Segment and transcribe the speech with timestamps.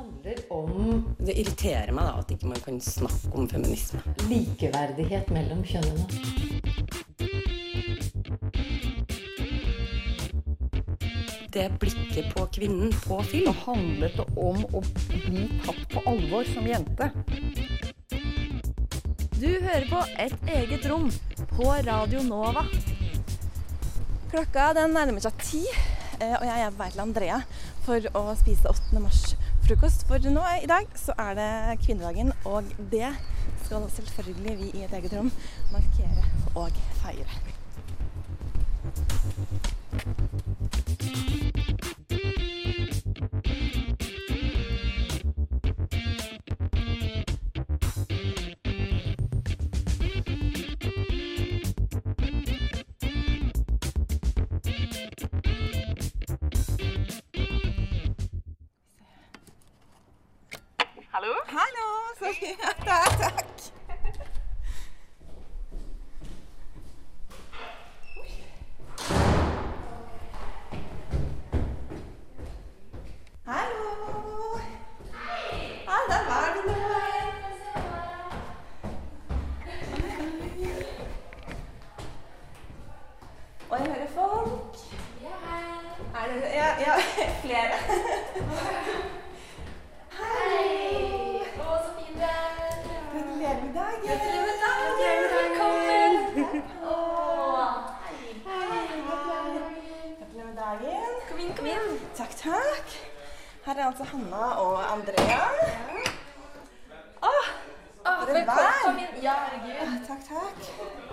[0.00, 4.00] handler om Det irriterer meg da at ikke man kan snakke om feminisme.
[4.30, 6.06] likeverdighet mellom kjønnene.
[11.50, 13.52] Det blikket på kvinnen på film.
[13.66, 14.82] handlet det om å
[15.26, 17.10] bli tatt på alvor som jente.
[19.40, 21.10] Du hører på Et eget rom
[21.56, 22.64] på Radio Nova.
[24.30, 25.64] Klokka den nærmer seg ti,
[26.20, 27.42] eh, og jeg er på vei til Andrea
[27.84, 29.29] for å spise 8.
[29.70, 30.06] mars-frokost.
[30.08, 33.14] For nå i dag så er det kvinnedagen, og det
[33.64, 35.30] skal selvfølgelig vi i et eget rom
[35.72, 36.24] markere
[36.54, 36.70] og
[37.02, 37.59] feire.
[83.80, 84.76] Jeg høre folk.
[86.14, 86.94] Er det Ja, ja
[87.44, 87.76] flere.
[90.18, 90.66] Hei!
[91.56, 91.78] Å,
[93.12, 94.02] Gratulerer med dagen.
[94.04, 95.18] Gratulerer med dagen.
[95.32, 96.12] Velkommen.
[100.18, 101.12] Gratulerer med dagen.
[101.30, 101.88] Kom inn, kom inn.
[102.20, 102.88] Takk, takk.
[103.64, 105.42] Her er altså Hanna og Andrea.
[107.22, 107.46] Åh,
[108.28, 108.84] dere vær.
[109.24, 109.79] Ja, herregud.
[110.10, 110.60] Takk, takk.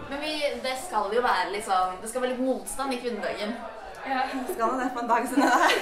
[0.09, 3.51] Men vi, det skal jo være liksom Det skal være litt motstand i kvinnedagen.
[4.53, 5.73] Skal man det på en dag som denne her?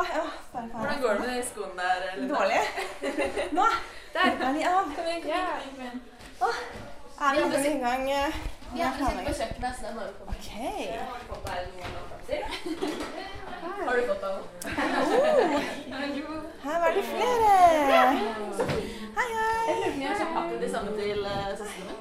[0.00, 0.70] oh, ja, bare faen.
[0.72, 2.00] Hvordan går det med de skoene der?
[2.34, 2.62] Dårlig.
[3.58, 3.66] Nå
[4.14, 4.84] der er de av.
[4.96, 5.46] Kom igjen, kom igjen.
[5.64, 5.98] Kom igjen.
[7.20, 8.32] Er vi har ikke gang eh,
[8.74, 10.32] Vi har sitter på kjøkkenet, så det er bare å komme.
[10.32, 10.48] Ok.
[13.86, 14.34] Har du fått av
[15.08, 16.04] Oh,
[16.64, 17.52] her var det flere.
[19.18, 19.47] Hei, hei.
[19.68, 21.94] Jeg har pakket de samme til uh, søstrene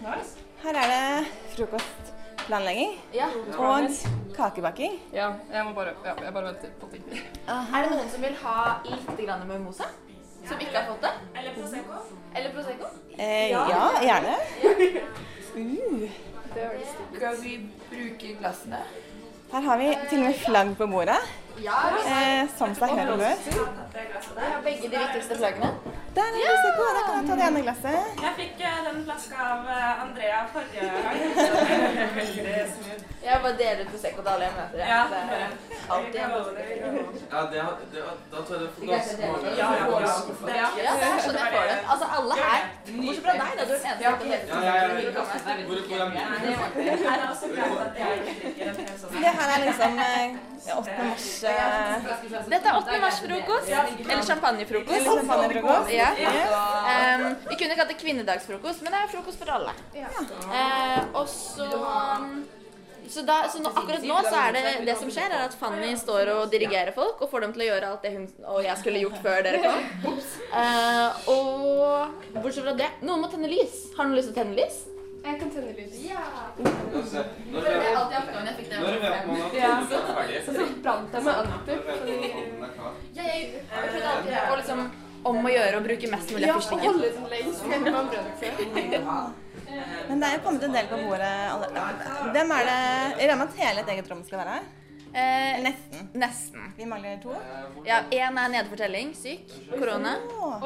[0.00, 0.38] nice.
[0.62, 1.26] Her er det
[1.56, 3.26] frokostplanlegging Ja.
[3.58, 3.90] og
[4.36, 4.94] kakebaking.
[5.12, 7.04] Ja, jeg må bare, ja, jeg bare venter på ting.
[7.48, 8.56] Er det noen som vil ha
[8.88, 9.84] litt grann med mimosa?
[10.48, 11.12] Som ikke har fått det?
[11.36, 12.00] Eller Prosecco?
[12.36, 12.86] Eller Prosecco?
[13.18, 14.34] Eh, ja, gjerne.
[15.56, 16.08] Uh,
[17.16, 17.56] Skal vi
[17.90, 18.80] bruke glassene?
[19.52, 21.16] her har vi til og med flagg på bordet,
[21.62, 21.78] Ja.
[22.06, 23.34] eh, som seg hør og bør.
[24.64, 25.72] Begge de viktigste flaggene.
[26.14, 28.00] Der er Prosecco, da kan jeg ta det ene glasset.
[28.24, 31.18] Jeg fikk uh, den flaska av uh, Andrea forrige gang.
[33.20, 34.78] Jeg bare deler ut Prosecco til alle jeg møter.
[34.80, 35.24] Ja, Det er
[35.92, 36.14] alltid
[37.30, 39.50] Ja, det, har- det, har- da tror jeg det er for mange.
[39.56, 40.06] Ja, ja, ja.
[40.56, 41.78] Ja, det er sånn jeg får det.
[41.92, 43.64] Altså alle her, bortsett fra deg, da.
[43.64, 44.80] Du er den eneste som hel
[49.00, 49.12] sånn.
[49.20, 50.28] Det her er liksom eh,
[50.76, 50.90] 8.
[51.08, 51.94] mars eh,
[52.52, 52.98] Dette er 8.
[53.04, 53.68] mars-frokost.
[53.70, 55.04] Eller champagnefrokost.
[55.10, 55.90] champagnefrokost.
[55.92, 56.08] Ja.
[57.20, 59.72] Um, vi kunne kalt det kvinnedagsfrokost, men det er frokost for alle.
[59.94, 61.68] Eh, og så
[63.10, 65.90] så, da, så nå, akkurat nå så er det det som skjer, er at Fanny
[65.98, 68.76] står og dirigerer folk og får dem til å gjøre alt det hun og jeg
[68.82, 69.82] skulle gjort før dere kom.
[70.54, 73.84] Uh, og bortsett fra det Noen må tenne lys.
[73.98, 74.80] Har noen lyst til å tenne lys?
[75.20, 75.98] Jeg kan tenne lys.
[76.08, 77.26] La oss se.
[77.50, 77.68] Når vi
[78.30, 79.58] på måned?
[79.58, 79.74] Ja.
[79.90, 79.98] Så.
[80.46, 81.78] Så brant jeg meg alltid.
[83.18, 84.80] Jeg, prøvde alltid å liksom
[85.30, 86.86] om å gjøre å bruke mest mulig Ja, av og fyrstikken.
[86.88, 87.60] holde den lengst.
[90.08, 91.32] Men det er jo kommet en del på bordet.
[92.34, 92.76] Hvem er det
[93.20, 94.68] Jeg regner med at hele et eget rom skal være her?
[95.10, 96.10] Eh, Nesten.
[96.14, 96.74] nesten.
[96.76, 97.34] Vi mangler to.
[97.86, 99.40] Ja, Én er nedefortelling, syk.
[99.78, 100.12] Korona.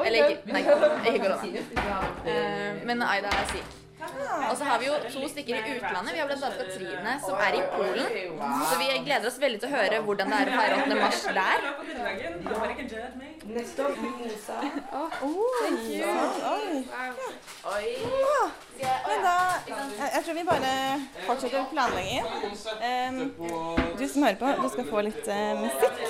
[0.05, 2.03] Eller ikke, nei, ikke korona.
[2.29, 3.73] Eh, men Aida er syk.
[4.49, 6.13] Og så har vi jo to stykker i utlandet.
[6.13, 8.05] Vi har annet Katrine, som er i Polen.
[8.69, 10.99] Så vi gleder oss veldig til å høre hvordan det er å feire 8.
[11.01, 11.65] mars der.
[11.81, 12.33] Kvinnedagen.
[12.45, 13.27] Bare ikke judge me.
[17.73, 18.55] Oi.
[18.81, 19.35] Men da
[19.67, 20.71] jeg, tror vi bare
[21.25, 22.25] fortsetter planleggingen.
[22.81, 23.21] Um,
[23.99, 26.01] du som hører på, du skal få litt uh, musikk.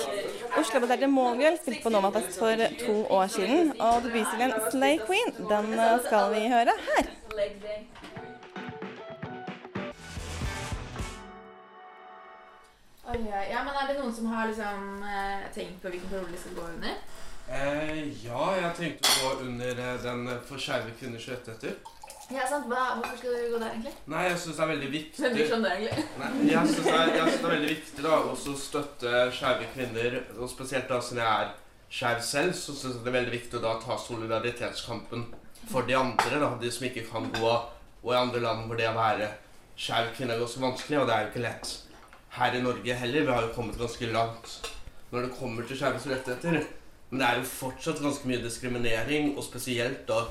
[0.56, 3.72] Oslo Baderte Målgirl spilte på Novafest for to år siden.
[3.80, 7.10] Og debutstillingen Slay Queen, den eh, skal vi høre her.
[13.06, 13.18] Oi.
[13.50, 16.56] Ja, men Er det noen som har liksom eh, tenkt på hvilken parole de skal
[16.56, 16.96] gå under?
[17.46, 21.76] Eh, ja, jeg tenkte å gå under den for skeive kvinners rettigheter.
[22.34, 22.66] Ja, sant.
[22.66, 23.92] Hva, hvorfor skal du gå der, egentlig?
[24.10, 26.04] Nei, jeg syns det er veldig viktig Hvem bryr seg om det, egentlig?
[26.22, 29.12] Nei, jeg syns det, er- jeg synes det er veldig viktig da også å støtte
[29.36, 31.52] skeive kvinner, og spesielt da siden jeg er
[31.98, 35.26] skeiv selv, så syns jeg det er veldig viktig å da ta solidaritetskampen
[35.70, 37.52] for de andre, da, de som ikke kan gå,
[38.02, 39.28] og i andre land hvor det å være
[39.78, 41.72] skeiv kvinne er også vanskelig, og det er jo ikke lett
[42.36, 43.22] her i Norge heller.
[43.28, 44.72] Vi har jo kommet ganske langt
[45.12, 46.66] når det kommer til skeives rettigheter.
[47.10, 50.24] Men det er jo fortsatt ganske mye diskriminering, og spesielt da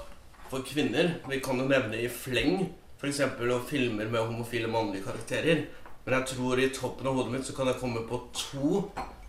[0.51, 1.15] for kvinner.
[1.29, 2.69] Vi kan jo nevne i fleng,
[2.99, 3.21] f.eks.
[3.69, 5.65] filmer med homofile mannlige karakterer.
[6.05, 8.81] Men jeg tror i toppen av hodet mitt så kan jeg komme på to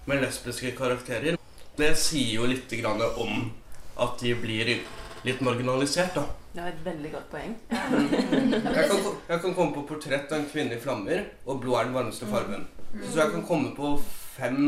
[0.07, 1.39] med lesbiske karakterer.
[1.77, 3.51] Det sier jo litt grann om
[4.01, 4.75] at de blir
[5.27, 6.27] litt marginalisert, da.
[6.57, 7.55] Det var et veldig godt poeng.
[8.77, 11.89] Jeg kan, jeg kan komme på portrett av en kvinne i flammer, og blod er
[11.89, 12.63] den varmeste fargen.
[13.03, 13.91] Så jeg kan komme på
[14.37, 14.61] fem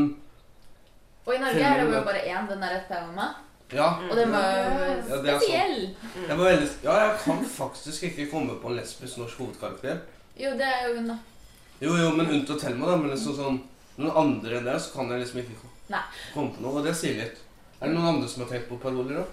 [1.25, 3.25] Og i Norge er det jo bare én, den derre Thelma.
[3.73, 3.89] Ja.
[4.09, 4.51] Og den var
[5.09, 5.81] Ja, det er spesiell.
[6.27, 9.99] Jeg var veldig, ja, jeg kan faktisk ikke komme på en lesbisk norsk hovedkarakter.
[10.39, 11.17] Jo, det er jo hun, da.
[11.81, 12.95] Jo, jo, men unntatt Thelma, da.
[12.97, 13.59] Men liksom sånn
[13.99, 16.01] noen andre enn det, så kan jeg liksom ikke Nei.
[16.33, 16.79] komme på noe.
[16.79, 17.43] Og det sier litt.
[17.79, 19.27] Er det noen andre som har tenkt på paroler, da?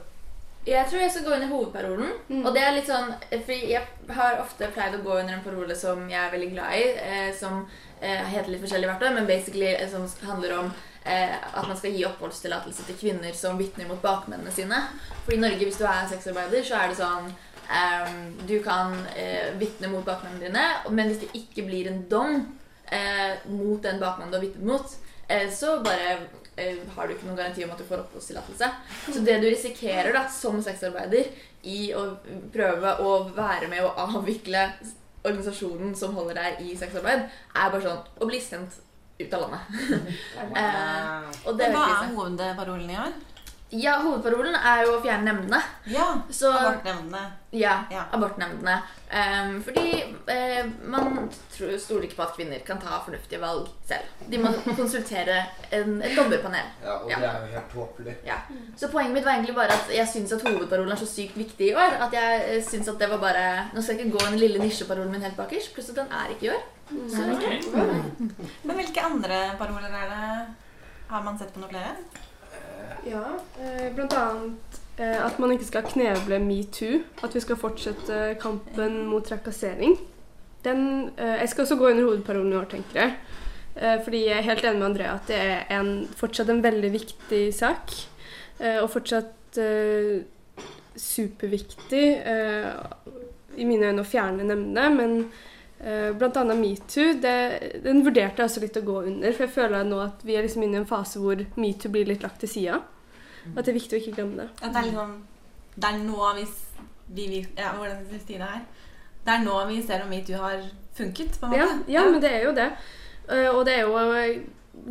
[0.67, 2.13] Jeg tror jeg skal gå under hovedparolen.
[2.29, 2.41] Mm.
[2.43, 3.83] Og det er litt sånn Fordi jeg
[4.17, 7.29] har ofte pleid å gå under en parole som jeg er veldig glad i, eh,
[7.39, 7.61] som
[8.01, 10.73] eh, heter litt forskjellig hvert år, men basically eh, som handler om
[11.07, 14.81] at man skal gi oppholdstillatelse til kvinner som vitner mot bakmennene sine.
[15.25, 17.29] For i Norge, hvis du er sexarbeider, så er det sånn
[17.71, 22.41] ehm, Du kan eh, vitne mot bakmennene dine, men hvis det ikke blir en dom
[22.91, 24.97] eh, mot den bakmannen du har vitnet mot,
[25.29, 26.17] eh, så bare
[26.57, 28.71] eh, har du ikke noen garanti om at du får oppholdstillatelse.
[29.09, 31.31] Så det du risikerer da, som sexarbeider
[31.67, 32.09] i å
[32.55, 34.69] prøve å være med å avvikle
[35.27, 38.79] organisasjonen som holder deg i sexarbeid, er bare sånn å bli sendt
[39.19, 39.61] ut av landet.
[40.61, 43.17] eh, og det Men hva er hovedparolen i år?
[43.75, 45.59] Ja, hovedparolen er jo å fjerne nemndene.
[45.91, 47.23] Ja, Så, abortnemndene.
[47.51, 48.05] ja, Ja.
[48.15, 48.77] abortnemndene.
[49.11, 54.07] Um, fordi uh, man tror, stoler ikke på at kvinner kan ta fornuftige valg selv.
[54.31, 55.41] De må konsultere
[55.75, 56.69] en, et dommerpanel.
[56.85, 57.19] Ja, og Ja.
[57.19, 58.15] det er jo helt tåpelig.
[58.27, 58.37] Ja.
[58.77, 61.73] Så poenget mitt var egentlig bare at jeg syns at hovedparolen er så sykt viktig
[61.73, 61.99] i år.
[62.07, 64.63] At jeg eh, syns at det var bare Nå skal jeg ikke gå den lille
[64.63, 66.63] nisjeparolen min helt bakerst, pluss at den er ikke i år.
[67.11, 67.27] Så,
[68.63, 70.47] Men hvilke andre paroler er det?
[71.11, 71.97] Har man sett på noen flere?
[73.07, 73.25] Ja,
[73.61, 77.01] eh, blant annet eh, at man ikke skal kneble metoo.
[77.25, 79.97] At vi skal fortsette kampen mot trakassering.
[80.65, 83.19] Den, eh, jeg skal også gå under hovedparolen i år, tenker jeg.
[83.77, 87.41] Fordi jeg er helt enig med Andrea at det er en, fortsatt en veldig viktig
[87.53, 87.93] sak.
[88.81, 89.59] Og fortsatt
[90.97, 92.07] superviktig
[93.61, 94.87] i mine øyne å fjerne nemndene.
[94.97, 95.13] Men
[95.77, 99.35] blant annet metoo, den vurderte jeg også litt å gå under.
[99.37, 102.09] For jeg føler nå at vi er liksom inne i en fase hvor metoo blir
[102.09, 102.79] litt lagt til sida.
[103.55, 104.49] At det er viktig å ikke glemme det.
[104.61, 105.13] At det er liksom
[105.77, 106.47] Det er nå vi,
[107.15, 108.65] vi, Ja, hvordan skal jeg si det her?
[109.27, 110.63] Det er nå vi ser om metoo har
[110.97, 112.71] funket, på en Ja, ja, ja, men det er jo det.
[113.29, 114.41] Eh, og det er jo eh,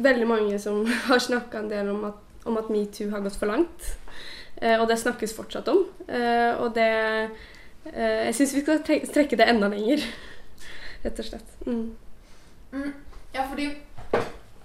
[0.08, 3.52] veldig mange som har snakka en del om at, om at metoo har gått for
[3.52, 3.92] langt.
[4.62, 5.86] Eh, og det snakkes fortsatt om.
[6.08, 6.92] Eh, og det
[7.92, 10.04] eh, Jeg syns vi skal trekke det enda lenger.
[11.06, 11.58] Rett og slett.
[11.66, 11.84] Mm.
[12.74, 12.94] mm,
[13.36, 13.70] ja, fordi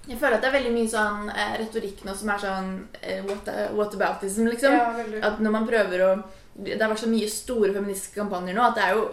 [0.08, 3.20] jeg føler at det er veldig mye sånn eh, retorikk nå som er sånn eh,
[3.28, 4.74] what, whataboutism, liksom.
[4.74, 5.24] Ja.
[5.28, 6.12] At når man prøver å
[6.60, 9.04] Det har vært så mye store feministiske kampanjer nå at det er jo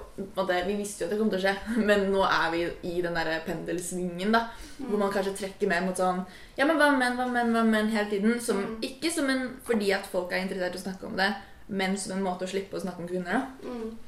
[0.42, 1.54] at Vi visste jo at det kom til å skje,
[1.90, 4.48] men nå er vi i den derre pendelsvingen, da.
[4.80, 6.24] Hvor man kanskje trekker mer mot sånn
[6.58, 8.40] Ja, men hva med menn, hva med menn, hva med menn hele tiden?
[8.42, 11.30] Som, Ikke som en fordi at folk er interessert i å snakke om det,
[11.68, 13.70] men som en måte å slippe å snakke om kvinner, da.
[13.70, 14.07] Mm.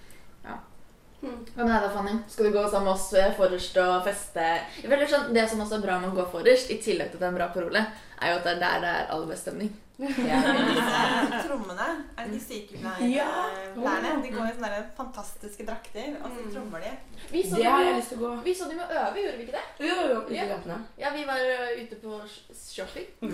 [1.20, 2.14] Hva med deg da, Fanny?
[2.32, 4.46] Skal du gå sammen med oss eh, forrest og feste?
[4.80, 7.18] Jeg føler sånn, Det som også er bra med å gå forrest, i tillegg til
[7.18, 7.82] at det er en bra parole,
[8.20, 9.72] er jo at det er der det er aller best stemning.
[10.30, 10.40] Ja.
[11.44, 14.12] trommene, er det de sykepleierne?
[14.24, 16.92] De går i sånne fantastiske drakter, og så trommer de.
[17.34, 18.30] Vi så Det har jeg lyst til å gå.
[18.46, 19.66] Vi så dem jo øve, gjorde vi ikke det?
[19.84, 20.20] Jo, jo, jo.
[20.38, 20.78] Ja.
[21.02, 21.44] Ja, vi var
[21.82, 22.22] ute på
[22.56, 23.12] shopping.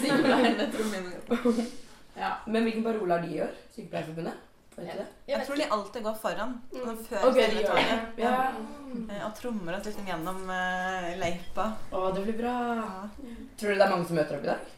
[0.00, 1.68] Sykepleierne trommene.
[2.16, 2.32] Ja.
[2.46, 3.52] Men hvilken parole har de i år?
[3.76, 4.40] Sykepleierforbundet?
[4.76, 5.06] Det?
[5.28, 6.54] Jeg vet tror de alltid går foran.
[6.72, 7.98] sånn Før okay, gjør det.
[8.22, 8.36] Ja.
[8.92, 11.66] Eh, Og trommer oss liksom gjennom uh, løypa.
[11.92, 12.54] Å, det blir bra.
[12.78, 13.36] Ja.
[13.60, 14.72] Tror du det er mange som møter opp i dag?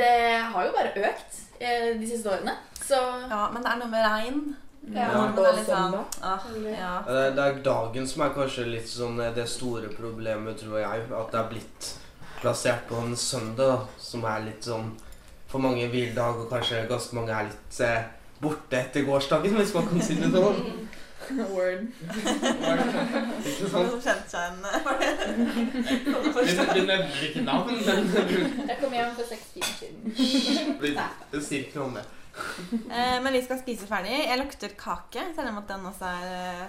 [0.00, 0.14] Det
[0.52, 2.56] har jo bare økt eh, de siste årene.
[2.80, 2.98] Så
[3.30, 4.42] ja, men det er noe med regn.
[4.90, 5.10] Ja.
[5.36, 5.94] Det er sånn,
[6.24, 6.70] ah, ja.
[6.72, 6.94] Ja,
[7.36, 11.04] Det er, dagen som er kanskje litt sånn eh, det store problemet, tror jeg.
[11.12, 11.90] At det er blitt
[12.40, 14.94] plassert på en søndag, som er litt sånn
[15.50, 18.08] for mange hviledag, og kanskje ganske mange er litt eh,
[18.40, 20.62] borte etter gårsdagen, hvis man kan si det sånn.
[21.52, 21.84] Word.
[23.46, 23.86] Ikke sant?
[23.86, 24.62] Noen kjente seg igjen.
[26.34, 31.04] Vi, vi nevner ikke navn, men Jeg kom hjem for seks timer siden.
[31.30, 32.06] det sier ikke noe om det.
[32.70, 34.14] Eh, men vi skal spise ferdig.
[34.24, 36.20] Jeg lukter kake, selv om at den også er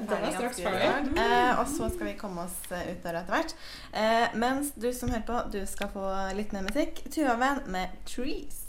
[0.09, 0.31] ferdig.
[0.33, 1.11] Er ferdig.
[1.21, 3.55] Eh, og så skal vi komme oss eh, ut døra etter hvert.
[3.93, 7.05] Eh, mens du som hører på, du skal få litt mer musikk.
[7.13, 8.60] Tuva-venn med 'Trees'.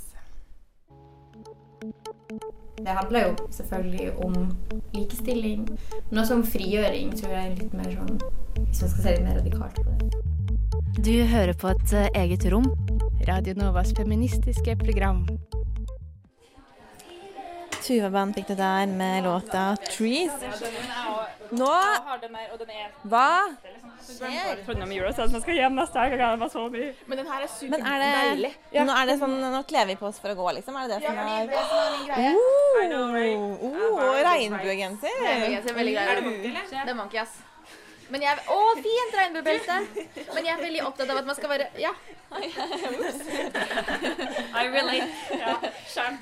[2.83, 4.57] Det handler jo selvfølgelig om
[4.95, 5.69] likestilling,
[6.11, 8.19] men også om frigjøring, tror jeg er litt mer sånn
[8.57, 10.23] Hvis man skal se litt mer radikalt på det.
[10.99, 12.67] Du hører på et eh, eget rom.
[13.29, 15.23] Radio Novas feministiske program.
[17.83, 20.39] Tuva-band fikk det der med låta 'Trees'.
[21.53, 21.69] Nå
[23.05, 23.29] Hva
[24.07, 24.63] skjer?
[27.07, 28.53] Men den her er Men er superdeilig.
[28.73, 30.77] Nå er det sånn Nå kler vi på oss for å gå, liksom?
[30.79, 31.61] Er det det som er det
[32.17, 32.33] det.
[32.33, 32.77] Oh,
[33.69, 35.17] oh, regnbuegenser.
[35.29, 36.09] Regnbuegenser er.
[36.09, 36.69] Er det monkey, eller?
[36.73, 37.41] Det er monkey, ass.
[38.13, 39.77] Men jeg, å, fint regnbuebelte!
[40.35, 41.93] Men jeg er veldig opptatt av at man skal være Ja.
[44.63, 45.09] I relate.
[45.37, 45.57] Ja,
[45.93, 46.15] skjønn.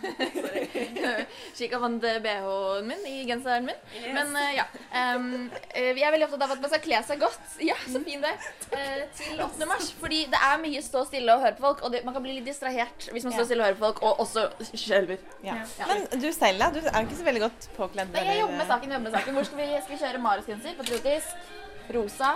[1.55, 3.79] Slik fant BH-en min i genseren min.
[4.15, 4.67] Men uh, ja.
[4.91, 7.45] Um, eh, jeg er veldig opptatt av at man skal kle seg godt.
[7.63, 8.35] Ja, så fin det.
[8.73, 9.71] Uh, til 8.
[9.71, 9.93] mars.
[10.01, 12.35] Fordi det er mye stå stille og høre på folk, og det, man kan bli
[12.41, 14.41] litt distrahert hvis man står stille og hører på folk, og også
[14.73, 15.23] skjelver.
[15.47, 15.55] Ja.
[15.87, 16.67] Men du selv, da?
[16.75, 18.09] Du er jo ikke så veldig godt påkledd.
[18.19, 18.99] Nei, jeg jobber med saken.
[18.99, 19.39] jobber med saken.
[19.39, 20.79] Hvor skal vi, skal vi kjøre Marius-genser?
[20.83, 21.59] Patriotisk?
[21.95, 22.35] Rosa?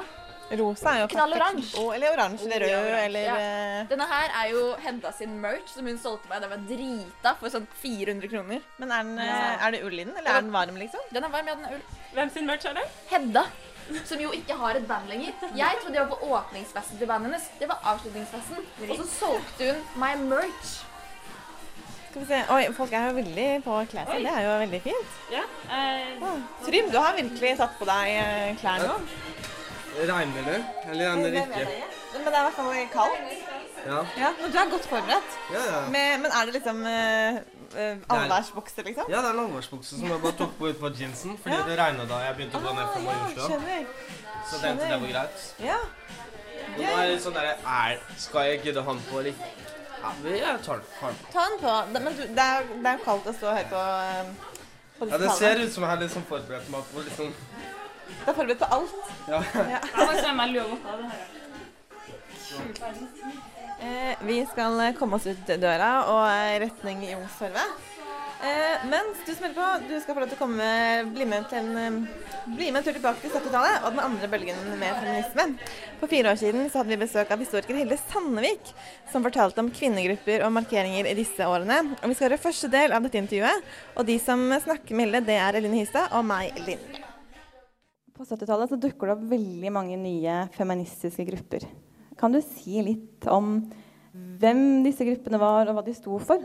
[0.54, 1.80] Rosa er jo knalloransje.
[1.80, 3.34] Å, eller oransje eller rød eller Ja.
[3.40, 6.42] eh, Denne her er jo Hedda sin merch, som hun solgte meg.
[6.44, 8.60] Den var drita for sånn 400 kroner.
[8.78, 11.00] Men er, den, eh, er det ull i den, eller er den varm, liksom?
[11.12, 11.86] Den er varm, ja, den er ull.
[12.14, 12.84] Hvem sin merch er det?
[13.10, 13.46] Hedda.
[14.04, 15.32] Som jo ikke har et band lenger.
[15.56, 17.48] Jeg trodde jeg var på åpningsfesten til bandet hennes.
[17.60, 18.64] Det var avslutningsfesten.
[18.90, 20.78] Og så solgte hun my merch.
[22.10, 22.38] Skal vi se.
[22.54, 24.22] Oi, folk er jo veldig på klær seg.
[24.22, 25.16] Det er jo veldig fint.
[25.34, 25.42] Ja.
[25.68, 28.96] Eh, Trym, du har virkelig tatt på deg eh, klær nå.
[29.94, 30.60] Regner det?
[30.90, 31.66] Eller regner det ikke?
[32.14, 33.54] Men det er i hvert fall kaldt.
[33.84, 34.00] Ja.
[34.16, 35.34] Ja, men du er godt forberedt.
[35.52, 35.80] Ja, ja.
[35.94, 39.10] Med, men er det liksom uh, allværsbukse, liksom?
[39.12, 42.08] Ja, det er en allværsbukse som jeg bare tok på utenfor jeansen fordi det regnet
[42.08, 43.48] da jeg begynte å gå ned fra Majorstua.
[43.50, 43.84] Skjønner.
[44.50, 45.44] Så tenkte jeg det var greit.
[45.64, 45.78] Ja.
[46.64, 49.46] Og nå er det sånn derre er, Skal jeg gidde han på, eller?
[50.04, 51.32] Ja, vi jeg tar den den på.
[51.32, 51.74] Ta den på.
[51.92, 54.24] Det- Men du, det er det jo kaldt å stå høyt på, eh,
[54.98, 57.34] på Ja, det ser ut som jeg har liksom forberedt meg på liksom
[58.20, 58.94] Du er forberedt på alt.
[59.28, 59.40] Ja.
[59.74, 59.80] Ja.
[63.84, 67.90] Eh, vi skal komme oss ut døra og retning Youngstorget.
[68.44, 70.64] Eh, mens du som hører på, du skal få lov til å komme,
[71.14, 74.28] bli med, til en, eh, bli med en tur tilbake til 70-tallet og den andre
[74.28, 75.46] bølgen med feminisme.
[76.00, 78.74] For fire år siden så hadde vi besøk av historiker Hilde Sandevik,
[79.12, 81.96] som fortalte om kvinnegrupper og markeringer i disse årene.
[82.02, 83.64] Og vi skal høre første del av dette intervjuet.
[83.96, 87.03] Og de som snakker med Hilde, det er Eline Hystad og meg, Linn.
[88.14, 91.64] På 70-tallet så dukker det opp veldig mange nye feministiske grupper.
[92.14, 93.56] Kan du si litt om
[94.14, 96.44] hvem disse gruppene var, og hva de sto for?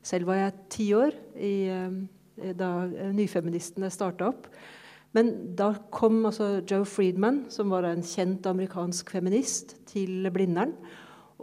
[0.00, 4.48] Selv var jeg ti år i, eh, da eh, nyfeministene starta opp.
[5.12, 10.72] Men da kom altså Joe Friedman, som var en kjent amerikansk feminist, til Blindern.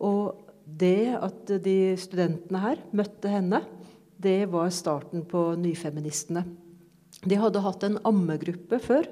[0.02, 3.62] Og det at de studentene her møtte henne,
[4.18, 6.48] det var starten på nyfeministene.
[7.26, 9.08] De hadde hatt en ammegruppe før,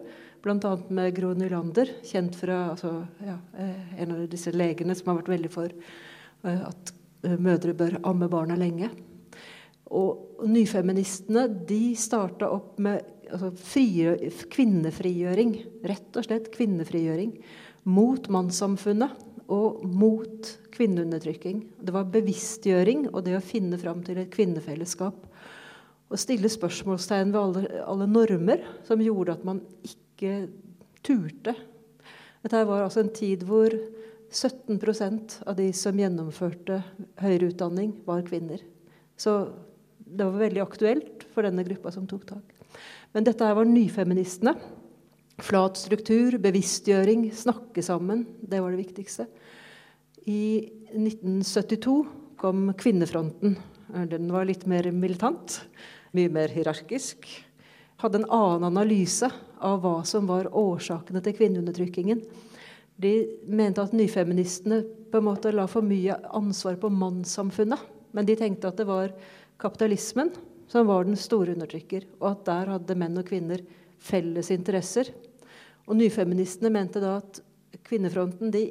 [0.45, 0.75] bl.a.
[0.93, 5.33] med Gro Nylander, kjent fra altså, ja, eh, en av disse legene som har vært
[5.33, 6.93] veldig for eh, at
[7.25, 8.91] eh, mødre bør amme barna lenge.
[9.95, 14.17] Og nyfeministene de starta opp med altså, frigjø,
[14.53, 15.55] kvinnefrigjøring.
[15.89, 17.33] Rett og slett kvinnefrigjøring.
[17.89, 19.17] Mot mannssamfunnet
[19.53, 21.61] og mot kvinneundertrykking.
[21.81, 25.25] Det var bevisstgjøring og det å finne fram til et kvinnefellesskap.
[26.11, 30.45] Og stille spørsmålstegn ved alle, alle normer som gjorde at man ikke
[31.05, 31.55] turte.
[32.45, 33.73] Dette var altså en tid hvor
[34.35, 36.81] 17% av de som gjennomførte
[37.21, 38.61] høyere utdanning, var kvinner.
[39.17, 39.37] Så
[39.97, 42.55] det var veldig aktuelt for denne gruppa som tok tak.
[43.15, 44.55] Men dette her var nyfeministene.
[45.43, 48.25] Flat struktur, bevisstgjøring, snakke sammen.
[48.39, 49.25] Det var det viktigste.
[50.27, 51.95] I 1972
[52.39, 53.57] kom Kvinnefronten.
[53.95, 55.61] Den var litt mer militant.
[56.15, 57.27] Mye mer hierarkisk.
[58.03, 59.29] Hadde en annen analyse
[59.63, 62.21] av hva som var årsakene til kvinneundertrykkingen.
[62.99, 63.13] De
[63.47, 67.79] mente at nyfeministene på en måte la for mye ansvar på mannssamfunnet.
[68.15, 69.15] Men de tenkte at det var
[69.59, 70.31] kapitalismen
[70.71, 73.61] som var den store undertrykker, og at der hadde menn og kvinner
[74.01, 75.11] felles interesser.
[75.85, 77.41] Og nyfeministene mente da at
[77.85, 78.69] kvinnefronten de,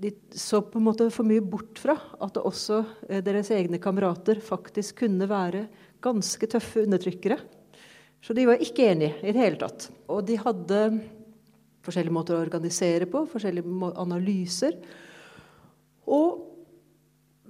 [0.00, 4.40] de så på en måte for mye bort fra at også eh, deres egne kamerater
[4.44, 5.66] faktisk kunne være
[6.02, 7.38] ganske tøffe undertrykkere.
[8.20, 9.88] Så de var ikke enige i det hele tatt.
[10.12, 10.80] Og de hadde
[11.84, 14.76] forskjellige måter å organisere på, forskjellige analyser.
[16.10, 16.49] Og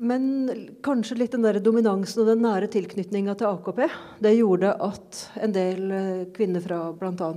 [0.01, 0.49] Men
[0.81, 3.83] kanskje litt den der dominansen og den nære tilknytninga til AKP
[4.25, 7.29] det gjorde at en del eh, kvinner fra bl.a.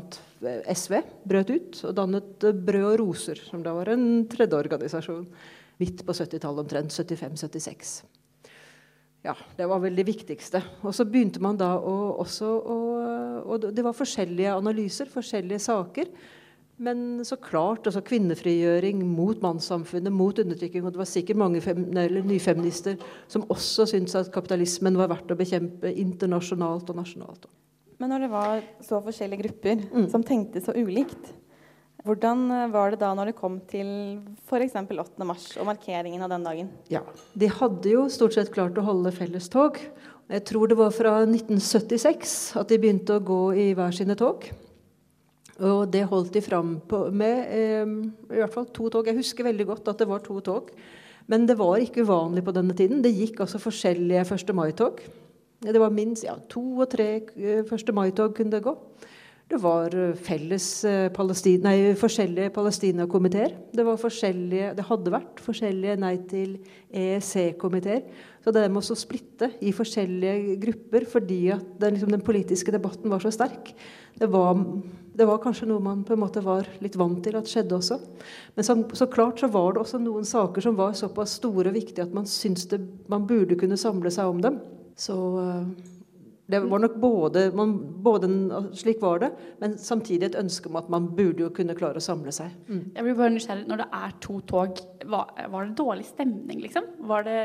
[0.71, 0.95] SV
[1.27, 5.25] brøt ut og dannet eh, Brød og roser, som da var en tredje organisasjon.
[5.83, 6.95] Midt på 70-tallet omtrent.
[6.95, 7.91] 75-76.
[9.27, 10.61] Ja, det var vel det viktigste.
[10.87, 12.79] Og så begynte man da å, også å
[13.43, 16.15] Og det var forskjellige analyser, forskjellige saker.
[16.81, 20.85] Men så klart, altså kvinnefrigjøring mot mannssamfunnet, mot undertrykking.
[20.85, 21.61] Og det var sikkert mange
[22.25, 22.97] nyfeminister
[23.29, 27.45] som også syntes at kapitalismen var verdt å bekjempe internasjonalt og nasjonalt.
[28.01, 30.09] Men når det var så forskjellige grupper mm.
[30.11, 31.29] som tenkte så ulikt,
[32.03, 33.87] hvordan var det da når det kom til
[34.49, 34.73] f.eks.
[34.75, 35.27] 8.
[35.27, 36.73] mars og markeringen av den dagen?
[36.91, 39.79] Ja, De hadde jo stort sett klart å holde fellestog.
[40.33, 44.49] Jeg tror det var fra 1976 at de begynte å gå i hver sine tog.
[45.61, 47.95] Og det holdt de fram på med eh,
[48.33, 49.07] i hvert fall to tog.
[49.07, 50.71] Jeg husker veldig godt at det var to tog.
[51.29, 53.03] Men det var ikke uvanlig på denne tiden.
[53.03, 54.55] Det gikk altså forskjellige 1.
[54.57, 55.03] mai-tog.
[55.63, 57.35] Det var minst ja, to og tre 1.
[57.63, 58.73] Eh, mai-tog kunne det gå.
[59.53, 63.55] Det var eh, felles eh, nei, forskjellige Palestina-komiteer.
[63.75, 63.85] Det,
[64.75, 66.57] det, hadde vært forskjellige Nei til
[66.89, 68.03] EEC-komiteer.
[68.43, 73.11] Så det med å splitte i forskjellige grupper fordi at den, liksom, den politiske debatten
[73.11, 73.71] var så sterk,
[74.19, 74.57] det var,
[75.13, 77.99] det var, kanskje noe man på en måte var litt vant til at skjedde også.
[78.55, 81.77] Men så, så klart så var det også noen saker som var såpass store og
[81.77, 84.57] viktige at man syntes det, man burde kunne samle seg om dem.
[84.97, 85.91] Så eh,
[86.53, 88.27] det var nok både, man, både,
[88.77, 89.29] Slik var det,
[89.61, 92.51] men samtidig et ønske om at man burde jo kunne klare å samle seg.
[92.67, 92.83] Mm.
[92.95, 93.69] Jeg blir bare nysgjerrig.
[93.69, 96.89] Når det er to tog, var, var det dårlig stemning, liksom?
[97.09, 97.39] Var det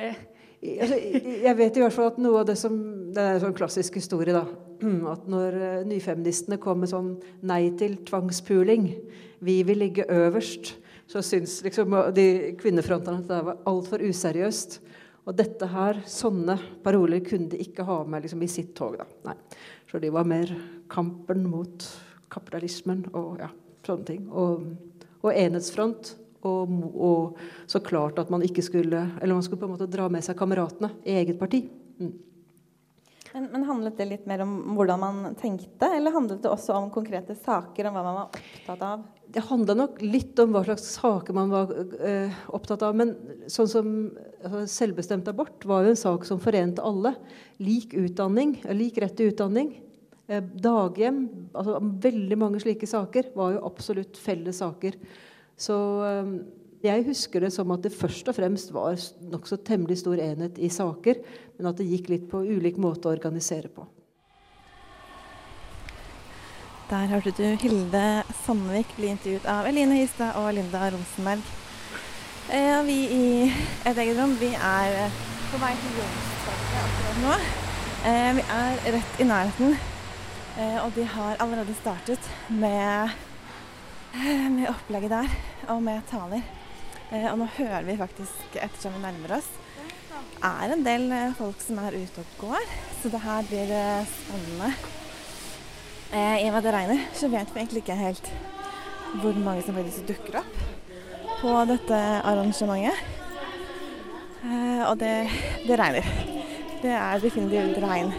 [0.63, 2.75] jeg vet i hvert fall at noe av det som
[3.15, 4.45] Det er en sånn klassisk historie, da.
[5.11, 7.15] At når eh, nyfeministene kom med sånn
[7.47, 8.91] nei til tvangspuling,
[9.43, 10.75] vi vil ligge øverst,
[11.09, 12.27] så syns liksom de
[12.61, 14.79] kvinnefrontene at det var altfor useriøst.
[15.29, 18.99] Og dette her, sånne paroler kunne de ikke ha med liksom, i sitt tog.
[19.01, 19.09] da.
[19.27, 19.37] Nei.
[19.91, 20.53] Så de var mer
[20.93, 21.89] kampen mot
[22.33, 23.49] kapitalismen og ja,
[23.87, 24.29] sånne ting.
[24.29, 24.69] Og,
[25.25, 26.15] og enhetsfront
[26.47, 30.07] og, og, så klart at man ikke skulle Eller man skulle på en måte dra
[30.13, 31.65] med seg kameratene i eget parti.
[31.99, 32.13] Mm.
[33.33, 36.91] Men, men, Handlet det litt mer om hvordan man tenkte, eller handlet det også om
[36.93, 37.89] konkrete saker?
[37.89, 39.03] Om hva man var opptatt av?
[39.29, 42.97] Det handla nok litt om hva slags saker man var eh, opptatt av.
[42.97, 43.13] Men
[43.51, 43.91] sånn som
[44.41, 47.13] altså, selvbestemt abort var jo en sak som forente alle.
[47.61, 49.75] Lik utdanning, lik rett til utdanning.
[50.29, 51.23] Eh, daghjem.
[51.53, 54.97] altså Veldig mange slike saker var jo absolutt felles saker.
[55.59, 56.33] Så ehm,
[56.85, 58.99] jeg husker det som at det først og fremst var
[59.33, 61.23] nokså temmelig stor enhet i saker,
[61.59, 63.87] men at det gikk litt på ulik måte å organisere på.
[66.89, 68.05] Der hørte du Hilde
[68.47, 71.43] Sandvik bli intervjuet av Eline Hystad og Linda Rosenberg.
[72.49, 73.25] Eh, vi i
[73.85, 75.11] Et eget rom vi er
[75.51, 77.35] på vei til Youngstorget nå.
[78.09, 79.77] Eh, vi er rett i nærheten,
[80.57, 83.11] eh, og de har allerede startet med
[84.57, 85.29] med opplegget der,
[85.69, 86.43] og med taler.
[87.13, 89.49] Eh, og nå hører vi faktisk, ettersom vi nærmer oss,
[90.45, 92.65] er en del eh, folk som er ute og går.
[93.03, 93.75] Så det her blir
[94.13, 94.73] spennende.
[96.09, 98.31] I og med det regner, så vet vi egentlig ikke helt
[99.21, 100.55] hvor mange som faktisk dukker opp
[101.43, 102.97] på dette arrangementet.
[104.89, 105.13] Og det,
[105.69, 106.09] det regner.
[106.81, 108.15] Det er definitivt regn.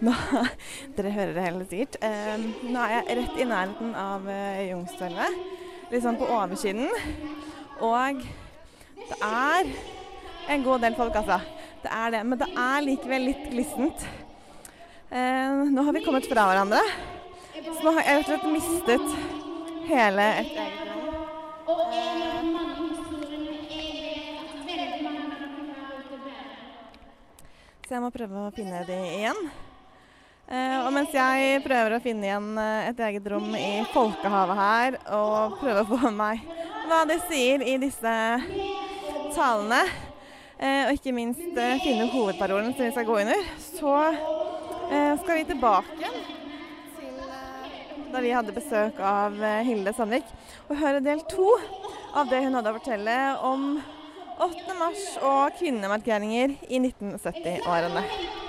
[0.00, 0.12] Nå,
[0.96, 1.98] dere hører det hele sikkert.
[2.04, 5.40] Eh, nå er jeg rett i nærheten av eh, Youngstorget.
[5.90, 6.88] Litt sånn på oversiden.
[7.84, 8.22] Og
[8.96, 9.70] det er
[10.54, 11.40] en god del folk, altså.
[11.84, 12.24] Det er det.
[12.24, 14.08] Men det er likevel litt glissent.
[15.10, 16.80] Eh, nå har vi kommet fra hverandre.
[17.60, 19.08] Så nå har jeg rett og slett mistet
[19.90, 21.00] hele et eget rom.
[27.84, 29.48] Så jeg må prøve å finne de igjen.
[30.50, 34.96] Uh, og mens jeg prøver å finne igjen uh, et eget rom i folkehavet her,
[35.14, 36.40] og prøver å få med meg
[36.90, 38.14] hva de sier i disse
[39.36, 39.78] talene,
[40.58, 43.94] uh, og ikke minst finne hovedparolen som vi skal gå under, så
[45.22, 47.20] skal vi tilbake til
[48.10, 50.26] da vi hadde besøk av Hilde Sandvik,
[50.66, 51.46] og høre del to
[52.10, 53.70] av det hun hadde å fortelle om
[54.42, 54.78] 8.
[54.82, 58.39] mars og kvinnemarkeringer i 1970-årene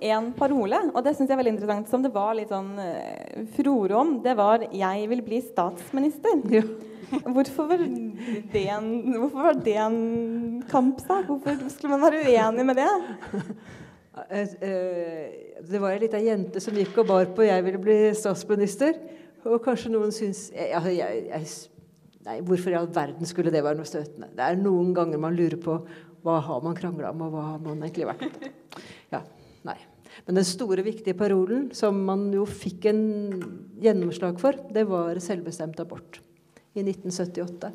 [0.00, 3.40] en parole, og det syns jeg er veldig interessant, som det var litt sånn uh,
[3.56, 6.44] furore om, det var 'Jeg vil bli statsminister'.
[7.08, 7.22] Ja.
[7.24, 7.78] Hvorfor, var
[8.52, 11.24] det en, hvorfor var det en kampsak?
[11.24, 12.88] Hvorfor skulle man være uenig med det?
[14.28, 18.10] Eh, eh, det var ei lita jente som gikk og bar på 'Jeg ville bli
[18.12, 18.98] statsminister'.
[19.44, 21.46] Og kanskje noen syns jeg, jeg, jeg,
[22.26, 24.28] Nei, hvorfor i all verden skulle det være noe støtende?
[24.36, 25.78] Det er noen ganger man lurer på
[26.26, 28.50] hva har man krangla om, og hva har man egentlig vært på.
[29.14, 29.22] Ja.
[30.28, 32.98] Men den store, viktige parolen som man jo fikk en
[33.80, 36.18] gjennomslag for, det var selvbestemt abort
[36.76, 37.70] i 1978.